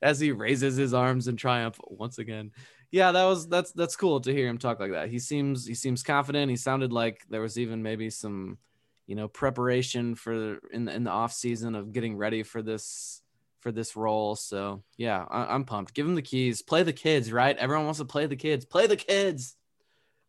As 0.00 0.18
he 0.18 0.32
raises 0.32 0.76
his 0.76 0.94
arms 0.94 1.28
in 1.28 1.36
triumph 1.36 1.78
once 1.84 2.16
again. 2.18 2.52
Yeah, 2.90 3.12
that 3.12 3.24
was 3.24 3.48
that's 3.48 3.72
that's 3.72 3.96
cool 3.96 4.20
to 4.20 4.32
hear 4.32 4.48
him 4.48 4.58
talk 4.58 4.80
like 4.80 4.92
that. 4.92 5.08
He 5.08 5.18
seems 5.18 5.66
he 5.66 5.74
seems 5.74 6.02
confident. 6.02 6.50
He 6.50 6.56
sounded 6.56 6.92
like 6.92 7.22
there 7.28 7.40
was 7.40 7.58
even 7.58 7.82
maybe 7.82 8.10
some 8.10 8.58
you 9.06 9.14
know 9.14 9.28
preparation 9.28 10.14
for 10.14 10.58
in 10.72 10.84
the, 10.84 10.94
in 10.94 11.04
the 11.04 11.10
off 11.10 11.32
season 11.32 11.74
of 11.74 11.92
getting 11.92 12.16
ready 12.16 12.42
for 12.42 12.62
this 12.62 13.22
for 13.60 13.72
this 13.72 13.96
role 13.96 14.36
so 14.36 14.82
yeah 14.96 15.24
I, 15.30 15.54
i'm 15.54 15.64
pumped 15.64 15.94
give 15.94 16.06
him 16.06 16.14
the 16.14 16.22
keys 16.22 16.60
play 16.60 16.82
the 16.82 16.92
kids 16.92 17.32
right 17.32 17.56
everyone 17.56 17.84
wants 17.84 17.98
to 18.00 18.04
play 18.04 18.26
the 18.26 18.36
kids 18.36 18.64
play 18.64 18.86
the 18.86 18.96
kids 18.96 19.56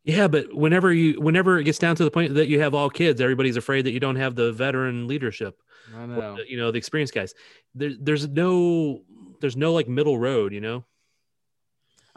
yeah, 0.04 0.26
but 0.26 0.54
whenever 0.54 0.90
you 0.90 1.20
whenever 1.20 1.58
it 1.58 1.64
gets 1.64 1.78
down 1.78 1.94
to 1.96 2.04
the 2.04 2.10
point 2.10 2.34
that 2.34 2.48
you 2.48 2.60
have 2.60 2.72
all 2.72 2.88
kids, 2.88 3.20
everybody's 3.20 3.58
afraid 3.58 3.84
that 3.84 3.90
you 3.90 4.00
don't 4.00 4.16
have 4.16 4.34
the 4.34 4.52
veteran 4.52 5.06
leadership. 5.06 5.60
i 5.94 6.06
know 6.06 6.36
the- 6.36 6.50
you 6.50 6.56
know 6.56 6.70
the 6.70 6.78
experienced 6.78 7.12
guys. 7.12 7.34
There, 7.74 7.90
there's 8.00 8.26
no 8.26 9.02
there's 9.40 9.56
no 9.56 9.74
like 9.74 9.86
middle 9.86 10.18
road. 10.18 10.54
You 10.54 10.62
know. 10.62 10.84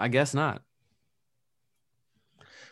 I 0.01 0.08
guess 0.08 0.34
not 0.34 0.62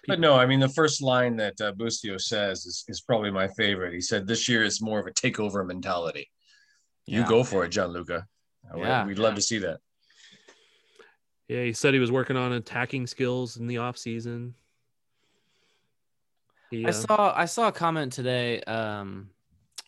But 0.07 0.19
no, 0.19 0.35
I 0.35 0.45
mean 0.45 0.59
the 0.59 0.69
first 0.69 1.03
line 1.03 1.35
that 1.37 1.59
uh, 1.61 1.71
Busio 1.71 2.17
says 2.17 2.65
is, 2.65 2.83
is 2.87 3.01
probably 3.01 3.31
my 3.31 3.47
favorite. 3.49 3.93
He 3.93 4.01
said, 4.01 4.25
"This 4.25 4.49
year 4.49 4.63
is 4.63 4.81
more 4.81 4.99
of 4.99 5.07
a 5.07 5.11
takeover 5.11 5.65
mentality." 5.65 6.31
You 7.05 7.21
Yeah. 7.21 7.27
go 7.27 7.43
for 7.43 7.65
it, 7.65 7.69
Gianluca. 7.69 8.25
Yeah. 8.75 9.05
We'd 9.05 9.19
love 9.19 9.35
to 9.35 9.41
see 9.41 9.59
that. 9.59 9.79
Yeah, 11.47 11.63
he 11.63 11.73
said 11.73 11.93
he 11.93 11.99
was 11.99 12.11
working 12.11 12.37
on 12.37 12.53
attacking 12.53 13.07
skills 13.07 13.57
in 13.57 13.67
the 13.67 13.79
off 13.79 13.97
season. 13.97 14.55
He, 16.71 16.85
I 16.85 16.89
uh, 16.89 16.93
saw 16.93 17.33
I 17.35 17.45
saw 17.45 17.67
a 17.67 17.71
comment 17.71 18.13
today. 18.13 18.61
Um, 18.61 19.31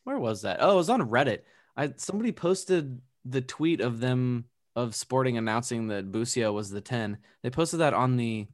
where 0.03 0.17
was 0.17 0.41
that? 0.41 0.57
Oh, 0.59 0.73
it 0.73 0.75
was 0.75 0.89
on 0.89 1.01
Reddit. 1.09 1.41
I 1.77 1.93
somebody 1.97 2.31
posted 2.31 3.01
the 3.25 3.41
tweet 3.41 3.81
of 3.81 3.99
them 3.99 4.45
of 4.75 4.95
Sporting 4.95 5.37
announcing 5.37 5.87
that 5.87 6.11
Busio 6.11 6.51
was 6.51 6.69
the 6.69 6.81
ten. 6.81 7.17
They 7.43 7.49
posted 7.49 7.79
that 7.81 7.93
on 7.93 8.17
the 8.17 8.47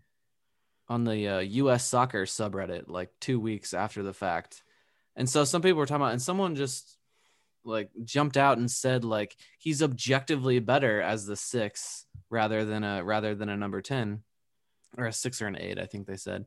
on 0.90 1.04
the 1.04 1.28
uh, 1.28 1.40
U.S. 1.40 1.86
Soccer 1.86 2.26
subreddit 2.26 2.88
like 2.88 3.10
two 3.20 3.40
weeks 3.40 3.74
after 3.74 4.04
the 4.04 4.14
fact, 4.14 4.64
and 5.16 5.30
so 5.30 5.44
some 5.44 5.62
people 5.62 5.80
were 5.80 5.86
talking 5.86 6.02
about, 6.02 6.14
and 6.14 6.22
someone 6.22 6.56
just 6.56 6.98
like 7.64 7.90
jumped 8.04 8.38
out 8.38 8.58
and 8.58 8.72
said 8.72 9.04
like 9.04 9.36
he's 9.60 9.84
objectively 9.84 10.60
better 10.60 11.02
as 11.02 11.26
the 11.26 11.36
six 11.36 12.06
rather 12.30 12.66
than 12.66 12.84
a 12.84 13.04
rather 13.04 13.36
than 13.36 13.50
a 13.50 13.58
number 13.58 13.82
ten 13.82 14.24
or 14.98 15.06
a 15.06 15.14
six 15.14 15.42
or 15.42 15.48
an 15.48 15.58
eight. 15.60 15.80
I 15.80 15.86
think 15.86 16.08
they 16.08 16.18
said. 16.18 16.46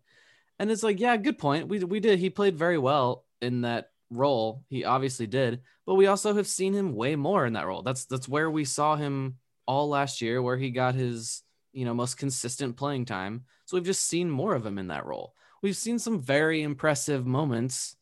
And 0.59 0.71
it's 0.71 0.83
like, 0.83 1.01
yeah, 1.01 1.17
good 1.17 1.39
point. 1.39 1.69
We 1.69 1.85
we 1.85 2.01
did. 2.01 2.19
He 2.19 2.29
played 2.29 2.57
very 2.57 2.79
well 2.79 3.25
in 3.41 3.63
that 3.63 3.91
role. 4.11 4.65
He 4.69 4.85
obviously 4.85 5.27
did, 5.27 5.63
but 5.87 5.95
we 5.95 6.07
also 6.07 6.35
have 6.35 6.47
seen 6.47 6.75
him 6.75 6.95
way 6.95 7.17
more 7.17 7.47
in 7.47 7.55
that 7.55 7.67
role. 7.67 7.83
That's 7.83 8.05
that's 8.05 8.29
where 8.29 8.51
we 8.51 8.65
saw 8.65 8.97
him 8.97 9.37
all 9.71 9.89
last 9.89 10.21
year, 10.21 10.43
where 10.43 10.57
he 10.57 10.71
got 10.71 10.97
his 10.97 11.43
you 11.73 11.85
know 11.85 11.95
most 11.95 12.19
consistent 12.19 12.77
playing 12.77 13.05
time. 13.05 13.45
So 13.67 13.77
we've 13.77 13.87
just 13.87 14.05
seen 14.05 14.29
more 14.29 14.57
of 14.57 14.67
him 14.67 14.79
in 14.79 14.89
that 14.89 15.07
role. 15.07 15.35
We've 15.63 15.77
seen 15.77 16.01
some 16.01 16.21
very 16.21 16.63
impressive 16.63 17.25
moments 17.25 17.97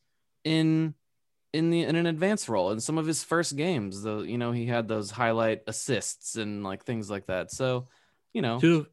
in 0.45 0.95
in 1.53 1.69
the 1.69 1.83
in 1.83 1.95
an 1.95 2.07
advanced 2.07 2.49
role 2.49 2.71
in 2.71 2.81
some 2.81 2.97
of 2.97 3.07
his 3.07 3.23
first 3.23 3.55
games. 3.55 4.03
Though 4.03 4.23
you 4.23 4.39
know 4.39 4.51
he 4.51 4.65
had 4.65 4.89
those 4.89 5.11
highlight 5.11 5.61
assists 5.67 6.37
and 6.37 6.65
like 6.65 6.85
things 6.85 7.11
like 7.11 7.27
that. 7.27 7.53
So 7.53 7.89
you 8.33 8.41
know, 8.41 8.59
two 8.59 8.87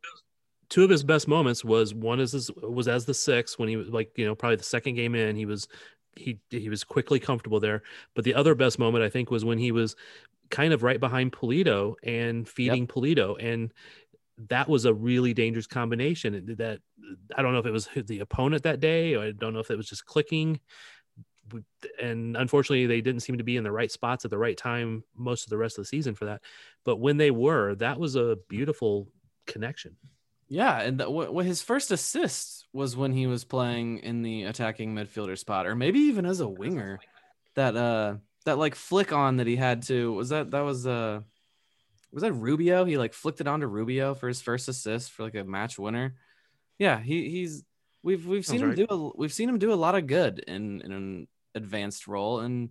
two 0.67 0.83
of 0.83 0.89
his 0.89 1.03
best 1.03 1.29
moments 1.29 1.63
was 1.63 1.93
one 1.93 2.19
is 2.19 2.33
his, 2.33 2.51
was 2.51 2.89
as 2.89 3.05
the 3.05 3.13
six 3.13 3.57
when 3.57 3.69
he 3.69 3.77
was 3.77 3.87
like 3.87 4.17
you 4.17 4.25
know 4.25 4.35
probably 4.35 4.57
the 4.57 4.63
second 4.63 4.95
game 4.95 5.15
in 5.15 5.35
he 5.35 5.45
was 5.45 5.69
he 6.17 6.39
he 6.49 6.69
was 6.69 6.83
quickly 6.83 7.19
comfortable 7.19 7.59
there 7.59 7.83
but 8.15 8.23
the 8.23 8.33
other 8.33 8.55
best 8.55 8.79
moment 8.79 9.03
i 9.03 9.09
think 9.09 9.29
was 9.29 9.43
when 9.43 9.57
he 9.57 9.71
was 9.71 9.95
kind 10.49 10.73
of 10.73 10.83
right 10.83 10.99
behind 10.99 11.31
Pulido 11.31 11.95
and 12.03 12.47
feeding 12.47 12.87
Pulido 12.87 13.35
and 13.39 13.73
that 14.49 14.67
was 14.67 14.83
a 14.83 14.93
really 14.93 15.33
dangerous 15.33 15.65
combination 15.65 16.55
that 16.57 16.79
i 17.37 17.41
don't 17.41 17.53
know 17.53 17.59
if 17.59 17.65
it 17.65 17.71
was 17.71 17.87
the 17.95 18.19
opponent 18.19 18.63
that 18.63 18.81
day 18.81 19.15
or 19.15 19.23
i 19.23 19.31
don't 19.31 19.53
know 19.53 19.59
if 19.59 19.71
it 19.71 19.77
was 19.77 19.89
just 19.89 20.05
clicking. 20.05 20.59
And 22.01 22.35
unfortunately 22.35 22.87
they 22.87 23.01
didn't 23.01 23.21
seem 23.21 23.37
to 23.37 23.43
be 23.43 23.55
in 23.55 23.63
the 23.63 23.71
right 23.71 23.91
spots 23.91 24.25
at 24.25 24.31
the 24.31 24.37
right 24.37 24.57
time 24.57 25.03
most 25.15 25.43
of 25.43 25.51
the 25.51 25.57
rest 25.57 25.77
of 25.77 25.83
the 25.83 25.87
season 25.87 26.15
for 26.15 26.25
that. 26.25 26.41
But 26.83 26.95
when 26.95 27.17
they 27.17 27.29
were 27.29 27.75
that 27.75 27.99
was 27.99 28.15
a 28.15 28.37
beautiful 28.49 29.11
connection. 29.45 29.95
Yeah, 30.47 30.79
and 30.79 30.99
the, 30.99 31.43
his 31.43 31.61
first 31.61 31.91
assist 31.91 32.67
was 32.71 32.95
when 32.95 33.11
he 33.11 33.25
was 33.25 33.43
playing 33.43 33.99
in 33.99 34.21
the 34.21 34.43
attacking 34.43 34.93
midfielder 34.93 35.37
spot, 35.37 35.65
or 35.65 35.75
maybe 35.75 35.99
even 35.99 36.25
as 36.25 36.39
a 36.39 36.47
winger. 36.47 36.99
That 37.55 37.75
uh, 37.75 38.15
that 38.45 38.57
like 38.57 38.75
flick 38.75 39.11
on 39.11 39.37
that 39.37 39.47
he 39.47 39.55
had 39.55 39.83
to 39.83 40.13
was 40.13 40.29
that 40.29 40.51
that 40.51 40.61
was 40.61 40.87
uh, 40.87 41.21
was 42.11 42.21
that 42.23 42.33
Rubio? 42.33 42.85
He 42.85 42.97
like 42.97 43.13
flicked 43.13 43.41
it 43.41 43.47
onto 43.47 43.67
Rubio 43.67 44.13
for 44.15 44.27
his 44.27 44.41
first 44.41 44.67
assist 44.69 45.11
for 45.11 45.23
like 45.23 45.35
a 45.35 45.43
match 45.43 45.77
winner. 45.77 46.15
Yeah, 46.79 46.99
he 46.99 47.29
he's 47.29 47.63
we've 48.03 48.25
we've 48.25 48.45
seen 48.45 48.59
Sounds 48.59 48.79
him 48.79 48.85
do 48.87 48.93
a, 48.93 49.17
we've 49.17 49.33
seen 49.33 49.49
him 49.49 49.59
do 49.59 49.73
a 49.73 49.75
lot 49.75 49.95
of 49.95 50.07
good 50.07 50.39
in 50.39 50.81
in 50.81 50.91
an 50.91 51.27
advanced 51.55 52.07
role, 52.07 52.39
and 52.39 52.69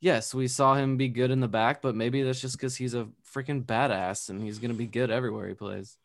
yes, 0.00 0.34
we 0.34 0.46
saw 0.48 0.74
him 0.74 0.96
be 0.96 1.08
good 1.08 1.30
in 1.30 1.40
the 1.40 1.48
back, 1.48 1.82
but 1.82 1.94
maybe 1.94 2.22
that's 2.22 2.40
just 2.40 2.56
because 2.56 2.76
he's 2.76 2.94
a 2.94 3.08
freaking 3.34 3.64
badass 3.64 4.28
and 4.30 4.42
he's 4.42 4.58
gonna 4.58 4.74
be 4.74 4.86
good 4.86 5.10
everywhere 5.10 5.48
he 5.48 5.54
plays. 5.54 5.96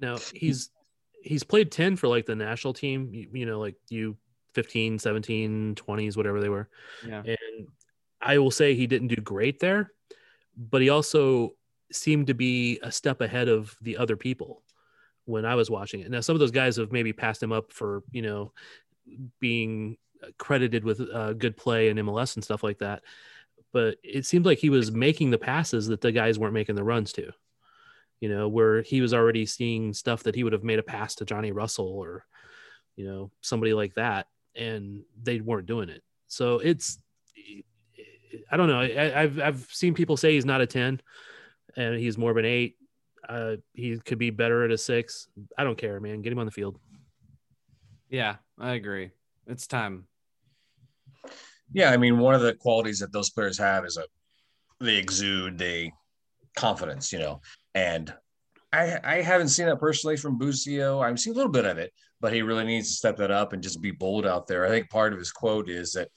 now 0.00 0.16
he's 0.32 0.70
he's 1.22 1.44
played 1.44 1.70
10 1.70 1.96
for 1.96 2.08
like 2.08 2.26
the 2.26 2.34
national 2.34 2.74
team 2.74 3.08
you, 3.14 3.28
you 3.32 3.46
know 3.46 3.58
like 3.58 3.76
you 3.88 4.16
15 4.52 4.98
17 4.98 5.74
20s 5.74 6.16
whatever 6.18 6.38
they 6.40 6.48
were 6.50 6.68
Yeah. 7.06 7.22
and 7.24 7.68
i 8.24 8.38
will 8.38 8.50
say 8.50 8.74
he 8.74 8.86
didn't 8.86 9.08
do 9.08 9.16
great 9.16 9.60
there 9.60 9.92
but 10.56 10.80
he 10.80 10.88
also 10.88 11.54
seemed 11.92 12.26
to 12.26 12.34
be 12.34 12.78
a 12.82 12.90
step 12.90 13.20
ahead 13.20 13.48
of 13.48 13.76
the 13.82 13.96
other 13.96 14.16
people 14.16 14.62
when 15.26 15.44
i 15.44 15.54
was 15.54 15.70
watching 15.70 16.00
it 16.00 16.10
now 16.10 16.20
some 16.20 16.34
of 16.34 16.40
those 16.40 16.50
guys 16.50 16.76
have 16.76 16.92
maybe 16.92 17.12
passed 17.12 17.42
him 17.42 17.52
up 17.52 17.72
for 17.72 18.02
you 18.10 18.22
know 18.22 18.52
being 19.40 19.96
credited 20.38 20.84
with 20.84 21.00
uh, 21.12 21.32
good 21.34 21.56
play 21.56 21.88
and 21.88 21.98
mls 21.98 22.36
and 22.36 22.44
stuff 22.44 22.62
like 22.62 22.78
that 22.78 23.02
but 23.72 23.96
it 24.02 24.24
seemed 24.24 24.46
like 24.46 24.58
he 24.58 24.70
was 24.70 24.92
making 24.92 25.30
the 25.30 25.38
passes 25.38 25.88
that 25.88 26.00
the 26.00 26.12
guys 26.12 26.38
weren't 26.38 26.54
making 26.54 26.76
the 26.76 26.84
runs 26.84 27.12
to 27.12 27.32
you 28.24 28.30
know, 28.30 28.48
where 28.48 28.80
he 28.80 29.02
was 29.02 29.12
already 29.12 29.44
seeing 29.44 29.92
stuff 29.92 30.22
that 30.22 30.34
he 30.34 30.44
would 30.44 30.54
have 30.54 30.64
made 30.64 30.78
a 30.78 30.82
pass 30.82 31.14
to 31.16 31.26
Johnny 31.26 31.52
Russell 31.52 31.88
or, 31.88 32.24
you 32.96 33.06
know, 33.06 33.30
somebody 33.42 33.74
like 33.74 33.94
that, 33.96 34.28
and 34.54 35.02
they 35.22 35.40
weren't 35.40 35.66
doing 35.66 35.90
it. 35.90 36.02
So 36.26 36.58
it's, 36.58 36.98
I 38.50 38.56
don't 38.56 38.68
know. 38.68 38.80
I, 38.80 39.22
I've 39.22 39.40
I've 39.40 39.68
seen 39.70 39.94
people 39.94 40.16
say 40.16 40.32
he's 40.32 40.44
not 40.44 40.60
a 40.60 40.66
ten, 40.66 41.00
and 41.76 41.98
he's 41.98 42.18
more 42.18 42.30
of 42.30 42.36
an 42.36 42.44
eight. 42.44 42.76
Uh, 43.28 43.56
he 43.72 43.98
could 43.98 44.18
be 44.18 44.30
better 44.30 44.64
at 44.64 44.70
a 44.70 44.78
six. 44.78 45.28
I 45.56 45.64
don't 45.64 45.78
care, 45.78 45.98
man. 46.00 46.22
Get 46.22 46.32
him 46.32 46.38
on 46.38 46.46
the 46.46 46.52
field. 46.52 46.78
Yeah, 48.10 48.36
I 48.58 48.72
agree. 48.72 49.10
It's 49.46 49.66
time. 49.66 50.06
Yeah, 51.72 51.90
I 51.90 51.96
mean, 51.96 52.18
one 52.18 52.34
of 52.34 52.42
the 52.42 52.54
qualities 52.54 52.98
that 53.00 53.12
those 53.12 53.30
players 53.30 53.58
have 53.58 53.84
is 53.84 53.96
a 53.96 54.04
they 54.80 54.96
exude 54.96 55.58
they 55.58 55.92
confidence, 56.56 57.12
you 57.12 57.18
know. 57.18 57.40
And 57.74 58.14
I 58.72 58.98
I 59.02 59.22
haven't 59.22 59.48
seen 59.48 59.66
that 59.66 59.80
personally 59.80 60.16
from 60.16 60.38
Busio. 60.38 61.00
I've 61.00 61.18
seen 61.18 61.32
a 61.32 61.36
little 61.36 61.50
bit 61.50 61.64
of 61.64 61.78
it, 61.78 61.92
but 62.20 62.32
he 62.32 62.42
really 62.42 62.64
needs 62.64 62.88
to 62.88 62.94
step 62.94 63.16
that 63.16 63.30
up 63.30 63.52
and 63.52 63.62
just 63.62 63.80
be 63.80 63.90
bold 63.90 64.26
out 64.26 64.46
there. 64.46 64.64
I 64.64 64.68
think 64.68 64.90
part 64.90 65.12
of 65.12 65.18
his 65.18 65.32
quote 65.32 65.68
is 65.68 65.92
that, 65.92 66.08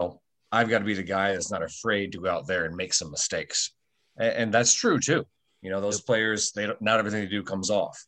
oh, 0.00 0.20
I've 0.54 0.68
got 0.68 0.78
to 0.78 0.84
be 0.84 0.94
the 0.94 1.02
guy 1.02 1.32
that's 1.32 1.50
not 1.50 1.62
afraid 1.62 2.12
to 2.12 2.20
go 2.20 2.30
out 2.30 2.46
there 2.46 2.64
and 2.66 2.76
make 2.76 2.94
some 2.94 3.10
mistakes, 3.10 3.72
and, 4.16 4.32
and 4.40 4.54
that's 4.54 4.72
true 4.72 4.98
too. 4.98 5.24
You 5.62 5.70
know, 5.70 5.80
those 5.80 6.00
players 6.00 6.52
they 6.52 6.66
don't, 6.66 6.80
not 6.80 6.98
everything 6.98 7.20
they 7.22 7.30
do 7.30 7.42
comes 7.42 7.70
off, 7.70 7.98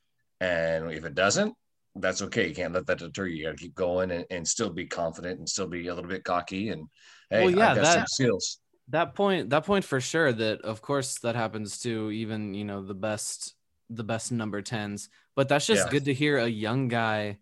and 0.40 0.90
if 0.92 1.04
it 1.04 1.14
doesn't, 1.14 1.54
that's 1.96 2.22
okay. 2.22 2.48
You 2.48 2.54
can't 2.54 2.74
let 2.74 2.86
that 2.86 2.98
deter 2.98 3.26
you. 3.26 3.36
You 3.36 3.44
got 3.46 3.56
to 3.56 3.62
keep 3.64 3.74
going 3.74 4.10
and, 4.10 4.24
and 4.30 4.46
still 4.46 4.70
be 4.70 4.86
confident 4.86 5.38
and 5.38 5.48
still 5.48 5.66
be 5.66 5.88
a 5.88 5.94
little 5.94 6.08
bit 6.10 6.24
cocky. 6.24 6.68
And 6.68 6.86
hey, 7.30 7.44
Well, 7.46 7.50
yeah, 7.54 7.70
I've 7.70 7.76
got 7.76 7.82
that- 7.84 7.94
some 7.94 8.06
skills. 8.06 8.58
That 8.90 9.16
point, 9.16 9.50
that 9.50 9.64
point 9.64 9.84
for 9.84 10.00
sure. 10.00 10.32
That 10.32 10.60
of 10.60 10.80
course 10.80 11.18
that 11.20 11.34
happens 11.34 11.80
to 11.80 12.12
even 12.12 12.54
you 12.54 12.64
know 12.64 12.82
the 12.84 12.94
best, 12.94 13.54
the 13.90 14.04
best 14.04 14.30
number 14.30 14.62
tens. 14.62 15.08
But 15.34 15.48
that's 15.48 15.66
just 15.66 15.86
Yeah. 15.86 15.90
good 15.90 16.04
to 16.04 16.14
hear 16.14 16.38
a 16.38 16.46
young 16.46 16.86
guy 16.86 17.38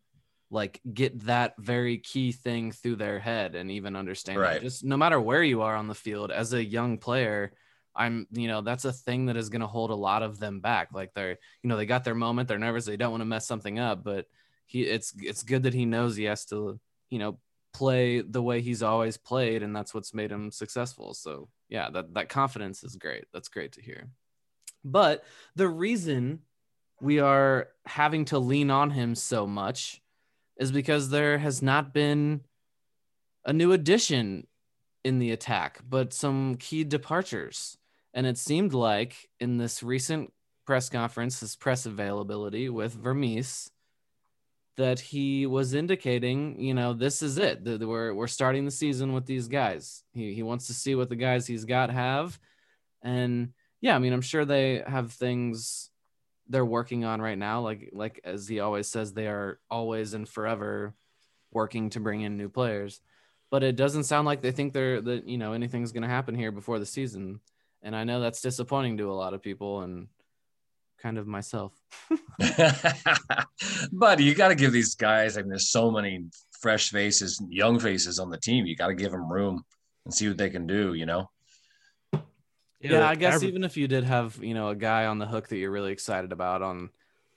like 0.50 0.80
get 0.92 1.26
that 1.26 1.54
very 1.58 1.98
key 1.98 2.32
thing 2.32 2.72
through 2.72 2.96
their 2.96 3.18
head 3.18 3.54
and 3.54 3.70
even 3.70 3.96
understand. 3.96 4.38
it. 4.38 4.42
Right. 4.42 4.62
Just 4.62 4.84
no 4.84 4.96
matter 4.96 5.20
where 5.20 5.42
you 5.42 5.62
are 5.62 5.74
on 5.74 5.88
the 5.88 5.94
field 5.94 6.30
as 6.30 6.52
a 6.52 6.64
young 6.64 6.98
player. 6.98 7.52
I'm, 7.96 8.26
you 8.32 8.48
know, 8.48 8.60
that's 8.60 8.84
a 8.84 8.92
thing 8.92 9.26
that 9.26 9.36
is 9.36 9.50
going 9.50 9.60
to 9.60 9.68
hold 9.68 9.92
a 9.92 9.94
lot 9.94 10.24
of 10.24 10.40
them 10.40 10.58
back. 10.58 10.88
Like 10.92 11.14
they're, 11.14 11.38
you 11.62 11.68
know, 11.68 11.76
they 11.76 11.86
got 11.86 12.02
their 12.02 12.16
moment, 12.16 12.48
they're 12.48 12.58
nervous, 12.58 12.86
they 12.86 12.96
don't 12.96 13.12
want 13.12 13.20
to 13.20 13.24
mess 13.24 13.46
something 13.46 13.78
up, 13.78 14.02
but 14.02 14.26
he, 14.66 14.82
it's, 14.82 15.14
it's 15.16 15.44
good 15.44 15.62
that 15.62 15.74
he 15.74 15.86
knows 15.86 16.16
he 16.16 16.24
has 16.24 16.44
to, 16.46 16.80
you 17.08 17.20
know, 17.20 17.38
play 17.74 18.20
the 18.20 18.40
way 18.40 18.60
he's 18.60 18.82
always 18.82 19.16
played 19.16 19.62
and 19.62 19.74
that's 19.74 19.92
what's 19.92 20.14
made 20.14 20.30
him 20.30 20.50
successful 20.52 21.12
so 21.12 21.48
yeah 21.68 21.90
that, 21.90 22.14
that 22.14 22.28
confidence 22.28 22.84
is 22.84 22.94
great 22.94 23.24
that's 23.32 23.48
great 23.48 23.72
to 23.72 23.82
hear 23.82 24.08
but 24.84 25.24
the 25.56 25.68
reason 25.68 26.38
we 27.00 27.18
are 27.18 27.68
having 27.84 28.24
to 28.26 28.38
lean 28.38 28.70
on 28.70 28.90
him 28.90 29.16
so 29.16 29.44
much 29.44 30.00
is 30.56 30.72
because 30.72 31.10
there 31.10 31.38
has 31.38 31.62
not 31.62 31.92
been 31.92 32.40
a 33.44 33.52
new 33.52 33.72
addition 33.72 34.46
in 35.04 35.18
the 35.18 35.30
attack 35.30 35.80
but 35.88 36.12
some 36.12 36.54
key 36.56 36.84
departures 36.84 37.76
and 38.14 38.26
it 38.26 38.38
seemed 38.38 38.72
like 38.72 39.28
in 39.40 39.58
this 39.58 39.82
recent 39.82 40.32
press 40.66 40.88
conference 40.88 41.40
his 41.40 41.56
press 41.56 41.84
availability 41.86 42.68
with 42.68 42.94
Vermes 42.94 43.70
that 44.76 44.98
he 44.98 45.46
was 45.46 45.74
indicating, 45.74 46.60
you 46.60 46.74
know, 46.74 46.92
this 46.92 47.22
is 47.22 47.38
it. 47.38 47.64
That 47.64 47.80
we're 47.80 48.12
we're 48.12 48.26
starting 48.26 48.64
the 48.64 48.70
season 48.70 49.12
with 49.12 49.26
these 49.26 49.48
guys. 49.48 50.02
He 50.12 50.34
he 50.34 50.42
wants 50.42 50.66
to 50.66 50.74
see 50.74 50.94
what 50.94 51.08
the 51.08 51.16
guys 51.16 51.46
he's 51.46 51.64
got 51.64 51.90
have, 51.90 52.38
and 53.02 53.52
yeah, 53.80 53.94
I 53.94 53.98
mean, 53.98 54.12
I'm 54.12 54.20
sure 54.20 54.44
they 54.44 54.82
have 54.86 55.12
things 55.12 55.90
they're 56.48 56.64
working 56.64 57.04
on 57.04 57.20
right 57.20 57.38
now. 57.38 57.60
Like 57.60 57.90
like 57.92 58.20
as 58.24 58.48
he 58.48 58.60
always 58.60 58.88
says, 58.88 59.12
they 59.12 59.26
are 59.26 59.58
always 59.70 60.14
and 60.14 60.28
forever 60.28 60.94
working 61.52 61.90
to 61.90 62.00
bring 62.00 62.22
in 62.22 62.36
new 62.36 62.48
players. 62.48 63.00
But 63.50 63.62
it 63.62 63.76
doesn't 63.76 64.04
sound 64.04 64.26
like 64.26 64.42
they 64.42 64.52
think 64.52 64.72
they're 64.72 65.00
that 65.00 65.28
you 65.28 65.38
know 65.38 65.52
anything's 65.52 65.92
going 65.92 66.02
to 66.02 66.08
happen 66.08 66.34
here 66.34 66.50
before 66.50 66.78
the 66.78 66.86
season, 66.86 67.40
and 67.82 67.94
I 67.94 68.04
know 68.04 68.20
that's 68.20 68.40
disappointing 68.40 68.98
to 68.98 69.10
a 69.10 69.14
lot 69.14 69.34
of 69.34 69.42
people 69.42 69.82
and 69.82 70.08
kind 71.00 71.18
of 71.18 71.26
myself. 71.26 71.72
but 73.92 74.20
you 74.20 74.34
got 74.34 74.48
to 74.48 74.54
give 74.54 74.72
these 74.72 74.94
guys. 74.94 75.36
I 75.36 75.42
mean, 75.42 75.50
there's 75.50 75.70
so 75.70 75.90
many 75.90 76.24
fresh 76.60 76.90
faces, 76.90 77.40
young 77.48 77.78
faces 77.78 78.18
on 78.18 78.30
the 78.30 78.38
team. 78.38 78.66
You 78.66 78.74
got 78.74 78.88
to 78.88 78.94
give 78.94 79.12
them 79.12 79.30
room 79.30 79.62
and 80.04 80.12
see 80.12 80.28
what 80.28 80.38
they 80.38 80.50
can 80.50 80.66
do. 80.66 80.94
You 80.94 81.06
know. 81.06 81.30
You 82.84 82.90
know, 82.90 83.00
yeah, 83.00 83.08
I 83.08 83.14
guess 83.14 83.36
aver- 83.36 83.46
even 83.46 83.64
if 83.64 83.76
you 83.76 83.88
did 83.88 84.04
have 84.04 84.38
you 84.42 84.52
know 84.52 84.68
a 84.68 84.74
guy 84.74 85.06
on 85.06 85.18
the 85.18 85.26
hook 85.26 85.48
that 85.48 85.56
you're 85.56 85.70
really 85.70 85.92
excited 85.92 86.32
about 86.32 86.60
on 86.60 86.90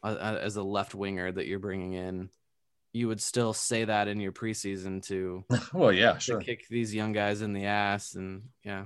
uh, 0.03 0.07
uh, 0.07 0.39
as 0.41 0.57
a 0.57 0.63
left 0.63 0.93
winger 0.93 1.31
that 1.31 1.47
you're 1.47 1.57
bringing 1.57 1.93
in, 1.93 2.29
you 2.91 3.07
would 3.07 3.21
still 3.21 3.53
say 3.53 3.85
that 3.85 4.07
in 4.07 4.19
your 4.19 4.33
preseason 4.33 5.01
to, 5.07 5.45
well, 5.73 5.93
yeah, 5.93 6.13
to 6.13 6.19
sure. 6.19 6.41
kick 6.41 6.67
these 6.67 6.93
young 6.93 7.13
guys 7.13 7.41
in 7.41 7.53
the 7.53 7.65
ass 7.65 8.15
and 8.15 8.43
yeah. 8.63 8.85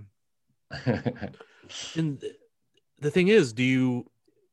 and 1.96 2.24
the 3.00 3.12
thing 3.12 3.28
is, 3.28 3.54
do 3.54 3.64
you 3.64 4.06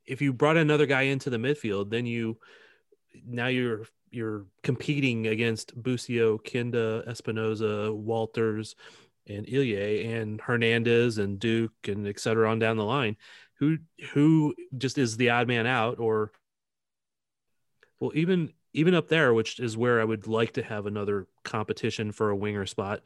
if 0.06 0.22
you 0.22 0.32
brought 0.32 0.56
another 0.56 0.86
guy 0.86 1.02
into 1.02 1.28
the 1.28 1.36
midfield, 1.36 1.90
then 1.90 2.06
you 2.06 2.38
now 3.26 3.48
you're 3.48 3.84
you're 4.10 4.46
competing 4.62 5.26
against 5.26 5.80
Busio, 5.80 6.38
Kinda, 6.38 7.04
Espinoza, 7.06 7.94
Walters, 7.94 8.74
and 9.28 9.46
Ilie 9.46 10.04
and 10.12 10.40
Hernandez 10.40 11.18
and 11.18 11.38
Duke 11.38 11.72
and 11.86 12.06
et 12.06 12.18
cetera 12.20 12.50
on 12.50 12.58
down 12.58 12.76
the 12.76 12.84
line. 12.84 13.16
Who 13.58 13.78
who 14.12 14.54
just 14.76 14.98
is 14.98 15.16
the 15.16 15.30
odd 15.30 15.48
man 15.48 15.66
out 15.66 15.98
or 15.98 16.32
well 18.00 18.12
even 18.14 18.52
even 18.72 18.94
up 18.94 19.08
there, 19.08 19.34
which 19.34 19.58
is 19.58 19.76
where 19.76 20.00
I 20.00 20.04
would 20.04 20.26
like 20.26 20.52
to 20.54 20.62
have 20.62 20.86
another 20.86 21.26
competition 21.42 22.12
for 22.12 22.30
a 22.30 22.36
winger 22.36 22.66
spot. 22.66 23.02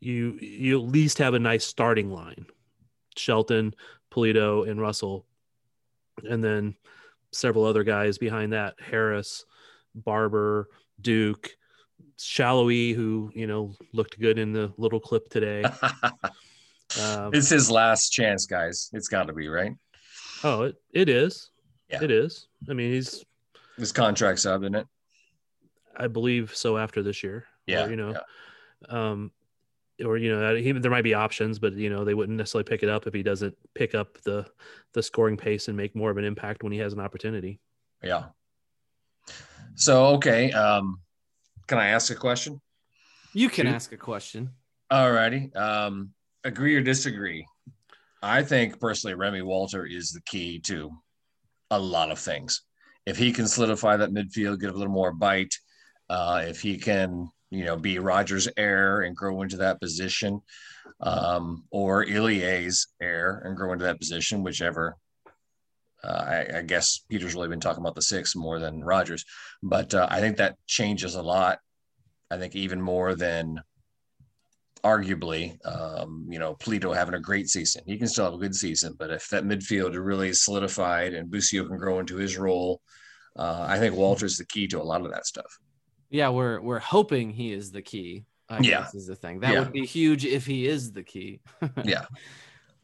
You 0.00 0.38
you 0.40 0.78
at 0.78 0.88
least 0.88 1.18
have 1.18 1.34
a 1.34 1.38
nice 1.38 1.64
starting 1.64 2.10
line. 2.10 2.46
Shelton, 3.16 3.74
Pulido, 4.12 4.68
and 4.68 4.80
Russell, 4.80 5.24
and 6.22 6.44
then 6.44 6.76
several 7.32 7.64
other 7.64 7.82
guys 7.82 8.18
behind 8.18 8.52
that: 8.52 8.74
Harris, 8.78 9.46
Barber, 9.94 10.68
Duke, 11.00 11.56
Salloi, 12.18 12.94
who 12.94 13.30
you 13.34 13.46
know 13.46 13.74
looked 13.92 14.18
good 14.18 14.38
in 14.38 14.52
the 14.52 14.72
little 14.76 15.00
clip 15.00 15.28
today. 15.28 15.64
Um, 17.02 17.30
it's 17.34 17.48
his 17.50 17.68
last 17.68 18.10
chance, 18.10 18.46
guys. 18.46 18.90
It's 18.92 19.08
got 19.08 19.24
to 19.24 19.32
be 19.32 19.48
right. 19.48 19.72
oh, 20.44 20.62
it, 20.62 20.76
it 20.92 21.08
is. 21.08 21.50
Yeah. 21.90 22.02
It 22.04 22.12
is. 22.12 22.46
I 22.70 22.74
mean, 22.74 22.92
he's 22.92 23.24
His 23.76 23.90
contract's 23.90 24.46
up, 24.46 24.62
isn't 24.62 24.76
it? 24.76 24.86
I 25.96 26.06
believe 26.06 26.54
so 26.54 26.78
after 26.78 27.02
this 27.02 27.24
year. 27.24 27.38
Or, 27.38 27.44
Yeah, 27.66 27.88
you 27.88 27.96
know, 27.96 28.12
yeah. 28.12 28.88
um, 28.88 29.32
or 30.04 30.16
you 30.16 30.30
know, 30.34 30.54
he, 30.54 30.70
there 30.72 30.90
might 30.90 31.02
be 31.02 31.14
options, 31.14 31.58
but 31.58 31.72
you 31.72 31.90
know, 31.90 32.04
they 32.04 32.14
wouldn't 32.14 32.38
necessarily 32.38 32.64
pick 32.64 32.84
it 32.84 32.88
up 32.88 33.08
if 33.08 33.12
he 33.12 33.24
doesn't 33.24 33.56
pick 33.74 33.96
up 33.96 34.18
the 34.22 34.46
the 34.92 35.02
scoring 35.02 35.36
pace 35.36 35.66
and 35.66 35.76
make 35.76 35.96
more 35.96 36.10
of 36.12 36.18
an 36.18 36.24
impact 36.24 36.62
when 36.62 36.72
he 36.72 36.78
has 36.78 36.92
an 36.92 37.00
opportunity. 37.00 37.58
Yeah. 38.02 38.26
So 39.74 40.06
okay, 40.14 40.52
um, 40.52 41.00
can 41.66 41.78
I 41.78 41.88
ask 41.88 42.10
a 42.10 42.14
question? 42.14 42.60
You 43.32 43.48
can 43.48 43.66
Shoot. 43.66 43.74
ask 43.74 43.92
a 43.92 43.96
question. 43.96 44.50
Alrighty. 44.92 45.54
Um, 45.56 46.12
agree 46.44 46.74
or 46.76 46.80
disagree? 46.80 47.46
I 48.22 48.42
think 48.42 48.80
personally, 48.80 49.14
Remi 49.14 49.42
Walter 49.42 49.84
is 49.84 50.10
the 50.10 50.22
key 50.22 50.58
to 50.60 50.90
a 51.70 51.78
lot 51.78 52.10
of 52.10 52.18
things. 52.18 52.62
If 53.04 53.16
he 53.16 53.32
can 53.32 53.46
solidify 53.46 53.98
that 53.98 54.10
midfield, 54.10 54.60
get 54.60 54.70
a 54.70 54.76
little 54.76 54.92
more 54.92 55.12
bite, 55.12 55.54
uh, 56.08 56.44
if 56.46 56.60
he 56.60 56.78
can, 56.78 57.28
you 57.50 57.64
know, 57.64 57.76
be 57.76 57.98
Rogers' 57.98 58.48
heir 58.56 59.02
and 59.02 59.14
grow 59.14 59.42
into 59.42 59.58
that 59.58 59.80
position, 59.80 60.40
um, 61.00 61.64
or 61.70 62.04
Ilie's 62.04 62.88
heir 63.00 63.42
and 63.44 63.56
grow 63.56 63.72
into 63.72 63.84
that 63.84 63.98
position, 63.98 64.42
whichever. 64.42 64.96
Uh, 66.06 66.44
I, 66.52 66.58
I 66.58 66.62
guess 66.62 67.00
Peter's 67.10 67.34
really 67.34 67.48
been 67.48 67.60
talking 67.60 67.82
about 67.82 67.96
the 67.96 68.02
six 68.02 68.36
more 68.36 68.60
than 68.60 68.84
Rogers, 68.84 69.24
but 69.62 69.92
uh, 69.94 70.06
I 70.10 70.20
think 70.20 70.36
that 70.36 70.56
changes 70.66 71.14
a 71.16 71.22
lot. 71.22 71.58
I 72.30 72.38
think 72.38 72.54
even 72.54 72.80
more 72.80 73.14
than 73.16 73.60
arguably, 74.84 75.56
um, 75.66 76.26
you 76.30 76.38
know, 76.38 76.54
Pulido 76.54 76.94
having 76.94 77.14
a 77.14 77.20
great 77.20 77.48
season. 77.48 77.82
He 77.86 77.98
can 77.98 78.08
still 78.08 78.24
have 78.26 78.34
a 78.34 78.38
good 78.38 78.54
season, 78.54 78.94
but 78.98 79.10
if 79.10 79.28
that 79.30 79.44
midfield 79.44 79.90
is 79.92 79.98
really 79.98 80.32
solidified 80.32 81.14
and 81.14 81.30
Busio 81.30 81.66
can 81.66 81.76
grow 81.76 81.98
into 81.98 82.16
his 82.16 82.36
role, 82.36 82.80
uh, 83.36 83.66
I 83.68 83.78
think 83.78 83.96
Walter's 83.96 84.36
the 84.36 84.46
key 84.46 84.68
to 84.68 84.80
a 84.80 84.84
lot 84.84 85.04
of 85.04 85.10
that 85.10 85.26
stuff. 85.26 85.58
Yeah, 86.10 86.28
we're 86.28 86.60
we're 86.60 86.78
hoping 86.78 87.30
he 87.30 87.52
is 87.52 87.72
the 87.72 87.82
key. 87.82 88.24
I 88.48 88.60
Yeah. 88.62 88.82
guess 88.82 88.94
is 88.94 89.06
the 89.06 89.16
thing. 89.16 89.40
That 89.40 89.54
Yeah. 89.54 89.60
would 89.60 89.72
be 89.72 89.84
huge 89.84 90.24
if 90.24 90.46
he 90.46 90.66
is 90.68 90.92
the 90.92 91.02
key. 91.02 91.40
Yeah. 91.84 92.04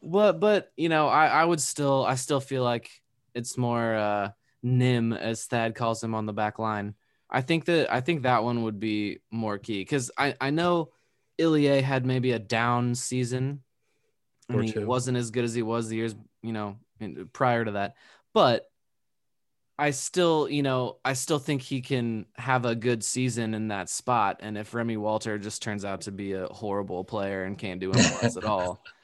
But 0.05 0.41
but 0.41 0.67
you 0.75 0.89
know, 0.89 1.07
I 1.07 1.27
I 1.27 1.45
would 1.45 1.61
still 1.61 2.03
I 2.05 2.15
still 2.15 2.41
feel 2.41 2.61
like 2.61 2.89
it's 3.33 3.57
more 3.57 3.95
uh 3.95 4.29
Nim 4.61 5.11
as 5.13 5.45
Thad 5.45 5.75
calls 5.75 6.03
him 6.03 6.15
on 6.15 6.25
the 6.25 6.33
back 6.33 6.57
line. 6.59 6.95
I 7.29 7.41
think 7.41 7.65
that 7.65 7.91
I 7.91 8.01
think 8.01 8.23
that 8.23 8.43
one 8.43 8.63
would 8.63 8.79
be 8.79 9.19
more 9.31 9.57
key 9.57 9.81
because 9.81 10.11
I 10.17 10.35
I 10.39 10.51
know 10.51 10.91
Ilie 11.39 11.81
had 11.81 12.05
maybe 12.05 12.31
a 12.31 12.39
down 12.39 12.95
season. 12.95 13.63
I 14.49 14.53
mean, 14.53 14.73
he 14.73 14.85
wasn't 14.85 15.17
as 15.17 15.31
good 15.31 15.43
as 15.43 15.53
he 15.53 15.63
was 15.63 15.87
the 15.87 15.95
years 15.95 16.15
you 16.41 16.53
know 16.53 16.77
in- 16.99 17.29
prior 17.33 17.65
to 17.65 17.71
that, 17.71 17.95
but 18.33 18.69
I 19.77 19.89
still, 19.89 20.47
you 20.47 20.61
know, 20.61 20.97
I 21.03 21.13
still 21.13 21.39
think 21.39 21.61
he 21.63 21.81
can 21.81 22.27
have 22.35 22.65
a 22.65 22.75
good 22.75 23.03
season 23.03 23.55
in 23.55 23.69
that 23.69 23.89
spot. 23.89 24.39
And 24.41 24.57
if 24.57 24.73
Remi 24.73 24.97
Walter 24.97 25.39
just 25.39 25.63
turns 25.63 25.83
out 25.83 26.01
to 26.01 26.11
be 26.11 26.33
a 26.33 26.45
horrible 26.47 27.03
player 27.03 27.43
and 27.43 27.57
can't 27.57 27.79
do 27.79 27.91
MLS 27.91 28.37
at 28.37 28.45
all, 28.45 28.83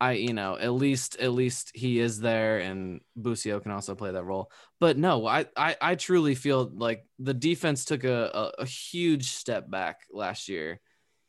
I, 0.00 0.12
you 0.12 0.32
know, 0.32 0.56
at 0.56 0.72
least 0.72 1.16
at 1.18 1.32
least 1.32 1.72
he 1.74 1.98
is 1.98 2.20
there, 2.20 2.58
and 2.58 3.00
Busio 3.16 3.58
can 3.58 3.72
also 3.72 3.94
play 3.96 4.12
that 4.12 4.24
role. 4.24 4.50
But 4.78 4.96
no, 4.96 5.26
I 5.26 5.46
I, 5.56 5.76
I 5.80 5.94
truly 5.96 6.34
feel 6.34 6.70
like 6.72 7.04
the 7.18 7.34
defense 7.34 7.84
took 7.84 8.04
a, 8.04 8.30
a, 8.58 8.62
a 8.62 8.64
huge 8.64 9.30
step 9.30 9.68
back 9.68 10.02
last 10.12 10.48
year. 10.48 10.80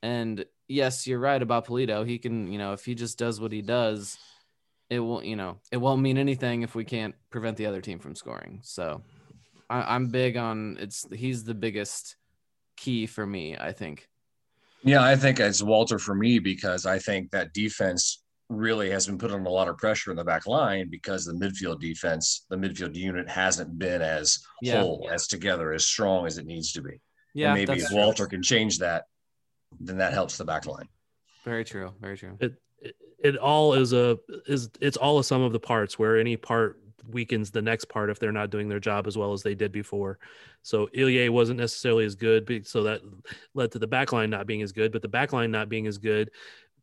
And 0.04 0.46
yes, 0.68 1.08
you're 1.08 1.20
right 1.20 1.42
about 1.42 1.66
Pulido. 1.66 2.06
He 2.06 2.20
can, 2.20 2.52
you 2.52 2.58
know, 2.58 2.74
if 2.74 2.86
he 2.86 2.96
just 2.96 3.18
does 3.18 3.42
what 3.42 3.52
he 3.52 3.62
does, 3.62 4.18
it 4.90 5.00
won't, 5.00 5.26
you 5.26 5.36
know, 5.36 5.58
it 5.72 5.78
won't 5.78 6.02
mean 6.02 6.18
anything 6.18 6.62
if 6.62 6.76
we 6.76 6.86
can't 6.86 7.16
prevent 7.32 7.58
the 7.58 7.66
other 7.66 7.82
team 7.82 8.00
from 8.00 8.16
scoring. 8.16 8.62
So 8.64 9.02
I, 9.70 9.96
I'm 9.96 10.08
big 10.08 10.38
on 10.38 10.78
it's 10.80 11.06
he's 11.12 11.44
the 11.44 11.56
biggest 11.56 12.18
key 12.78 13.08
for 13.08 13.26
me, 13.26 13.58
I 13.58 13.72
think. 13.72 14.08
Yeah, 14.84 15.04
I 15.04 15.16
think 15.16 15.40
it's 15.40 15.62
Walter 15.62 16.00
for 16.00 16.16
me 16.16 16.40
because 16.40 16.86
I 16.86 17.00
think 17.00 17.32
that 17.32 17.54
defense 17.54 18.24
really 18.50 18.90
has 18.90 19.06
been 19.06 19.18
put 19.18 19.32
on 19.32 19.46
a 19.46 19.50
lot 19.50 19.68
of 19.68 19.78
pressure 19.78 20.10
in 20.10 20.18
the 20.18 20.24
back 20.24 20.48
line 20.48 20.90
because 20.90 21.24
the 21.24 21.34
midfield 21.34 21.80
defense, 21.80 22.46
the 22.50 22.56
midfield 22.56 22.96
unit 22.96 23.30
hasn't 23.30 23.78
been 23.78 24.02
as 24.02 24.40
Yeah. 24.62 24.82
whole, 24.82 25.08
as 25.12 25.28
together, 25.28 25.72
as 25.72 25.86
strong 25.86 26.26
as 26.26 26.38
it 26.40 26.46
needs 26.46 26.74
to 26.74 26.82
be. 26.82 27.00
Yeah, 27.36 27.50
and 27.50 27.60
maybe 27.60 27.66
that's 27.68 27.84
if 27.84 27.90
true. 27.90 27.98
Walter 27.98 28.26
can 28.26 28.42
change 28.42 28.80
that, 28.80 29.06
then 29.80 29.98
that 29.98 30.14
helps 30.14 30.38
the 30.38 30.46
back 30.46 30.66
line. 30.66 30.88
Very 31.46 31.64
true. 31.64 31.94
Very 32.02 32.18
true. 32.18 32.38
It, 32.40 32.56
it 32.82 32.96
it 33.24 33.38
all 33.38 33.74
is 33.76 33.94
a 33.94 34.18
is 34.48 34.70
it's 34.82 34.98
all 34.98 35.20
a 35.20 35.24
sum 35.24 35.42
of 35.44 35.54
the 35.54 35.60
parts 35.60 36.00
where 36.00 36.18
any 36.18 36.36
part 36.36 36.80
weakens 37.08 37.52
the 37.52 37.62
next 37.62 37.86
part 37.86 38.10
if 38.10 38.20
they're 38.20 38.32
not 38.32 38.50
doing 38.50 38.68
their 38.68 38.80
job 38.80 39.08
as 39.08 39.18
well 39.18 39.32
as 39.34 39.42
they 39.44 39.56
did 39.56 39.72
before. 39.72 40.18
So 40.64 40.90
Ilie 40.96 41.30
wasn't 41.30 41.60
necessarily 41.60 42.06
as 42.06 42.16
good, 42.16 42.66
so 42.68 42.84
that 42.84 43.02
led 43.54 43.72
to 43.74 43.80
the 43.80 43.88
back 43.88 44.12
line 44.12 44.30
not 44.32 44.48
being 44.48 44.62
as 44.64 44.72
good. 44.72 44.92
But 44.92 45.02
the 45.02 45.08
back 45.08 45.34
line 45.34 45.52
not 45.52 45.70
being 45.70 45.86
as 45.88 45.98
good 45.98 46.32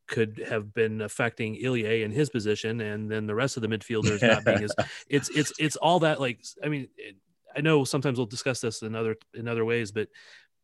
could 0.09 0.38
have 0.49 0.73
been 0.75 1.01
affecting 1.01 1.57
Ilie 1.64 2.03
in 2.03 2.11
his 2.12 2.31
position, 2.31 2.81
and 2.81 3.11
then 3.11 3.27
the 3.27 3.35
rest 3.35 3.57
of 3.57 3.62
the 3.62 3.69
midfielders 3.69 4.25
not 4.25 4.45
being 4.45 4.62
as 4.62 4.75
it's 5.09 5.29
it's 5.31 5.53
it's 5.59 5.77
all 5.77 6.01
that 6.01 6.21
like 6.21 6.45
I 6.62 6.69
mean 6.69 6.88
it, 6.97 7.16
I 7.57 7.61
know 7.62 7.85
sometimes 7.85 8.19
we'll 8.19 8.27
discuss 8.27 8.61
this 8.61 8.83
in 8.83 8.95
other 8.95 9.16
in 9.35 9.49
other 9.49 9.64
ways, 9.64 9.92
but 9.92 10.09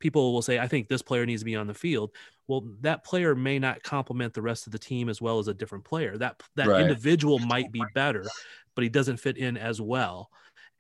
people 0.01 0.33
will 0.33 0.43
say 0.43 0.59
I 0.59 0.69
think 0.69 0.89
this 0.89 1.03
player 1.03 1.25
needs 1.27 1.43
to 1.43 1.47
be 1.47 1.57
on 1.57 1.67
the 1.67 1.75
field. 1.75 2.15
Well, 2.49 2.63
that 2.81 3.05
player 3.05 3.35
may 3.35 3.59
not 3.59 3.83
complement 3.83 4.35
the 4.35 4.43
rest 4.43 4.67
of 4.67 4.73
the 4.73 4.79
team 4.79 5.09
as 5.09 5.23
well 5.23 5.39
as 5.39 5.49
a 5.49 5.55
different 5.55 5.85
player. 5.85 6.19
That 6.19 6.43
that 6.57 6.73
Right. 6.73 6.77
individual 6.77 7.39
might 7.39 7.71
be 7.73 7.85
better, 7.85 8.33
but 8.75 8.83
he 8.83 8.91
doesn't 8.91 9.19
fit 9.19 9.39
in 9.39 9.57
as 9.57 9.81
well. 9.81 10.31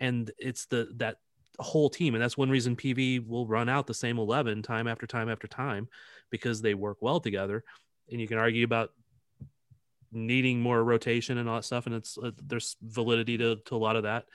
And 0.01 0.31
it's 0.39 0.67
the 0.67 0.93
that 0.97 1.19
whole 1.59 1.91
team, 1.91 2.15
and 2.15 2.23
that's 2.23 2.37
one 2.37 2.51
reason 2.51 2.77
PV 2.77 3.21
will 3.21 3.47
run 3.47 3.69
out 3.69 3.87
the 3.87 3.95
same 3.95 4.19
eleven 4.19 4.63
time 4.63 4.89
after 4.89 5.07
time 5.07 5.29
after 5.29 5.47
time 5.47 5.89
because 6.31 6.61
they 6.63 6.75
work 6.75 6.99
well 7.01 7.21
together. 7.21 7.65
And 8.13 8.21
you 8.21 8.29
can 8.29 8.39
argue 8.39 8.65
about 8.65 8.93
needing 10.13 10.61
more 10.61 10.85
rotation 10.85 11.39
and 11.39 11.49
all 11.49 11.57
that 11.57 11.65
stuff, 11.65 11.87
and 11.87 11.95
it's 11.95 12.19
uh, 12.19 12.31
there's 12.47 12.77
validity 12.83 13.39
to, 13.39 13.57
to 13.57 13.75
a 13.75 13.79
lot 13.79 13.97
of 13.97 14.05
that. 14.05 14.27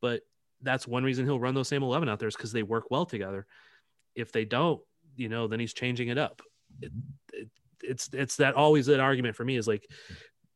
But 0.00 0.22
that's 0.62 0.86
one 0.86 1.04
reason 1.04 1.24
he'll 1.24 1.40
run 1.40 1.54
those 1.54 1.68
same 1.68 1.82
eleven 1.82 2.08
out 2.08 2.18
there 2.18 2.28
is 2.28 2.36
because 2.36 2.52
they 2.52 2.62
work 2.62 2.90
well 2.90 3.06
together. 3.06 3.46
If 4.14 4.32
they 4.32 4.44
don't, 4.44 4.80
you 5.16 5.28
know, 5.28 5.46
then 5.48 5.60
he's 5.60 5.72
changing 5.72 6.08
it 6.08 6.18
up. 6.18 6.42
It, 6.80 6.92
it, 7.32 7.48
it's 7.82 8.10
it's 8.12 8.36
that 8.36 8.54
always 8.54 8.86
that 8.86 9.00
argument 9.00 9.36
for 9.36 9.44
me 9.44 9.56
is 9.56 9.66
like 9.66 9.88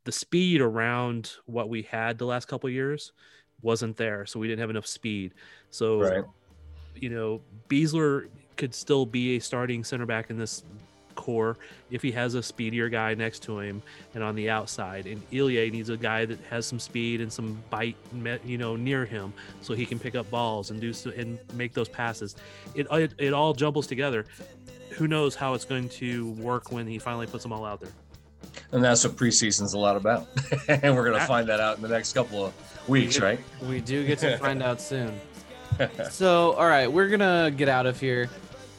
the 0.05 0.13
speed 0.13 0.61
around 0.61 1.33
what 1.47 1.69
we 1.69 1.83
had 1.83 2.19
the 2.19 2.27
last 2.27 2.47
couple 2.49 2.69
of 2.69 2.75
years 2.75 3.13
wasn't 3.63 3.97
there, 3.97 4.25
so 4.27 4.41
we 4.41 4.49
didn't 4.49 4.61
have 4.61 4.71
enough 4.71 4.87
speed. 4.87 5.35
So 5.71 6.01
Right. 6.01 6.25
you 6.95 7.11
know, 7.11 7.43
Besler 7.69 8.29
could 8.57 8.75
still 8.75 9.07
be 9.07 9.37
a 9.37 9.39
starting 9.39 9.85
center 9.85 10.07
back 10.07 10.31
in 10.31 10.39
this 10.39 10.65
core 11.15 11.57
if 11.91 12.03
he 12.03 12.13
has 12.13 12.35
a 12.35 12.43
speedier 12.43 12.89
guy 12.89 13.15
next 13.15 13.43
to 13.45 13.59
him 13.59 13.83
and 14.15 14.23
on 14.25 14.35
the 14.35 14.49
outside. 14.51 15.07
And 15.07 15.23
Ilie 15.33 15.71
needs 15.71 15.89
a 15.89 15.97
guy 15.97 16.25
that 16.25 16.39
has 16.51 16.67
some 16.67 16.79
speed 16.79 17.21
and 17.21 17.33
some 17.33 17.63
bite, 17.71 17.97
me- 18.13 18.39
you 18.45 18.59
know, 18.59 18.77
near 18.77 19.05
him 19.05 19.33
so 19.61 19.75
he 19.75 19.87
can 19.87 19.99
pick 19.99 20.15
up 20.15 20.31
balls 20.31 20.71
and 20.71 20.81
do 20.81 20.93
so, 20.93 21.11
and 21.11 21.39
make 21.55 21.73
those 21.75 21.89
passes. 21.89 22.37
It, 22.75 22.87
it 22.91 23.13
it 23.19 23.33
all 23.33 23.53
jumbles 23.53 23.87
together. 23.87 24.27
Who 24.93 25.07
knows 25.09 25.35
how 25.35 25.55
it's 25.55 25.65
going 25.65 25.89
to 25.91 26.31
work 26.33 26.73
when 26.73 26.87
he 26.87 26.99
finally 26.99 27.27
puts 27.27 27.43
them 27.43 27.53
all 27.53 27.65
out 27.65 27.81
there? 27.81 27.93
And 28.73 28.83
that's 28.83 29.05
what 29.05 29.17
preseason's 29.17 29.75
a 29.75 29.79
lot 29.79 29.97
about. 29.97 30.27
and 30.69 30.95
we're 30.97 31.11
gonna 31.11 31.27
find 31.27 31.49
that 31.49 31.61
out 31.61 31.77
in 31.77 31.83
the 31.83 31.89
next 31.89 32.13
couple 32.13 32.47
of 32.47 32.89
weeks, 32.89 33.19
We- 33.19 33.25
right? 33.27 33.41
We 33.63 33.81
do 33.81 34.07
get 34.07 34.19
to 34.21 34.37
find 34.39 34.63
out 34.71 34.81
soon. 34.81 35.19
So, 36.11 36.53
all 36.53 36.67
right, 36.67 36.93
we're 36.93 37.09
gonna 37.09 37.51
get 37.57 37.69
out 37.69 37.87
of 37.87 37.99
here. 37.99 38.29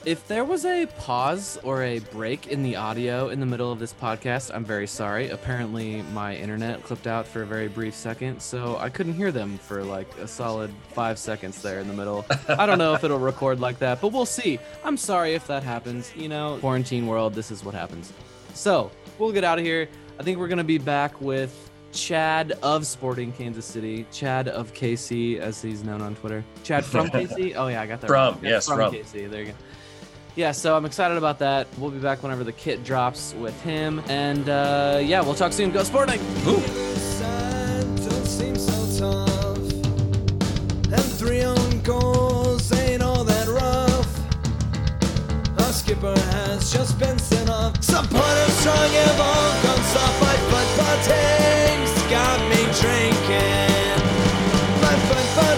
If 0.04 0.28
there 0.28 0.44
was 0.44 0.66
a 0.66 0.88
pause 0.98 1.60
or 1.62 1.84
a 1.84 2.00
break 2.00 2.48
in 2.48 2.64
the 2.64 2.76
audio 2.76 3.30
in 3.30 3.40
the 3.40 3.46
middle 3.46 3.72
of 3.72 3.78
this 3.78 3.94
podcast, 3.94 4.50
I'm 4.52 4.66
very 4.66 4.88
sorry. 4.88 5.30
Apparently, 5.30 6.02
my 6.12 6.36
internet 6.36 6.82
clipped 6.84 7.06
out 7.06 7.28
for 7.28 7.44
a 7.44 7.46
very 7.46 7.68
brief 7.68 7.94
second, 7.94 8.42
so 8.42 8.78
I 8.78 8.90
couldn't 8.90 9.14
hear 9.14 9.32
them 9.32 9.60
for 9.60 9.84
like 9.84 10.08
a 10.18 10.28
solid 10.28 10.74
five 10.94 11.20
seconds 11.20 11.62
there 11.62 11.80
in 11.80 11.88
the 11.88 11.94
middle. 11.94 12.26
I 12.48 12.66
don't 12.66 12.80
know 12.80 12.96
if 12.96 13.04
it'll 13.04 13.20
record 13.20 13.60
like 13.60 13.78
that, 13.78 14.02
but 14.02 14.12
we'll 14.12 14.26
see. 14.26 14.58
I'm 14.84 14.98
sorry 14.98 15.36
if 15.36 15.46
that 15.46 15.62
happens. 15.62 16.12
You 16.16 16.30
know, 16.30 16.58
quarantine 16.62 17.06
world, 17.06 17.36
this 17.36 17.52
is 17.52 17.64
what 17.64 17.76
happens. 17.76 18.12
So, 18.56 18.90
we'll 19.20 19.32
get 19.32 19.44
out 19.44 19.60
of 19.60 19.66
here. 19.66 19.88
I 20.20 20.24
think 20.24 20.40
we're 20.40 20.48
gonna 20.48 20.64
be 20.64 20.80
back 20.80 21.22
with 21.22 21.70
Chad 21.92 22.54
of 22.64 22.88
Sporting 22.88 23.32
Kansas 23.34 23.66
City, 23.66 24.08
Chad 24.12 24.48
of 24.48 24.74
KC, 24.74 25.38
as 25.38 25.62
he's 25.62 25.84
known 25.84 26.02
on 26.02 26.16
Twitter. 26.16 26.44
Chad 26.64 26.86
from 26.86 27.08
KC. 27.10 27.54
Oh 27.56 27.68
yeah, 27.68 27.82
I 27.82 27.86
got 27.86 28.02
that. 28.02 28.08
From, 28.08 28.34
right. 28.36 28.44
Yes, 28.44 28.66
from 28.66 28.78
from. 28.78 28.96
KC. 28.96 29.30
There 29.30 29.42
you 29.42 29.48
go. 29.50 29.54
Yeah, 30.36 30.52
so 30.52 30.76
I'm 30.78 30.86
excited 30.86 31.18
about 31.18 31.40
that. 31.40 31.68
We'll 31.78 31.92
be 31.92 32.00
back 32.00 32.24
whenever 32.24 32.44
the 32.44 32.54
kit 32.54 32.84
drops 32.84 33.34
with 33.36 33.60
him, 33.64 34.02
and 34.08 34.48
uh, 34.48 35.00
yeah, 35.04 35.22
we'll 35.22 35.36
talk 35.36 35.52
soon. 35.54 35.72
Go 35.72 35.84
Sporting! 35.84 36.20
Has 46.02 46.74
just 46.74 46.98
been 46.98 47.20
sent 47.20 47.48
off. 47.48 47.84
Supporters 47.84 48.54
strong 48.54 48.92
gone 49.62 49.84
soft. 49.94 50.22
My 50.22 50.36
football 50.50 50.98
team's 51.06 51.94
got 52.10 52.40
me 52.50 52.62
drinking. 52.82 53.62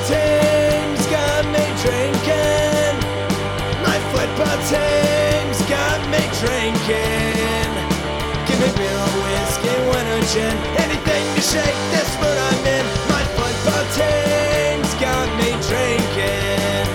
Team's 0.08 0.23
Anything 10.36 11.36
to 11.36 11.41
shake 11.41 11.78
this 11.93 12.10
mood 12.17 12.26
I'm 12.26 12.65
in. 12.65 12.86
My 13.08 13.22
football 13.38 13.86
team's 13.93 14.91
got 14.96 15.30
me 15.38 15.52
drinking. 15.69 16.89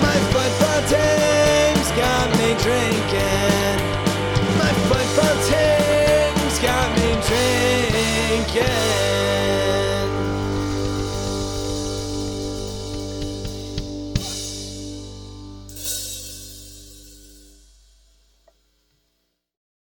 My 0.00 0.16
football 0.32 0.80
team's 0.88 1.90
got 1.92 2.26
me 2.40 2.56
drinking. 2.64 3.76
My 4.56 4.72
football 4.88 5.36
team's 5.44 6.58
got 6.58 6.88
me 6.96 7.12
drinking. 7.28 9.03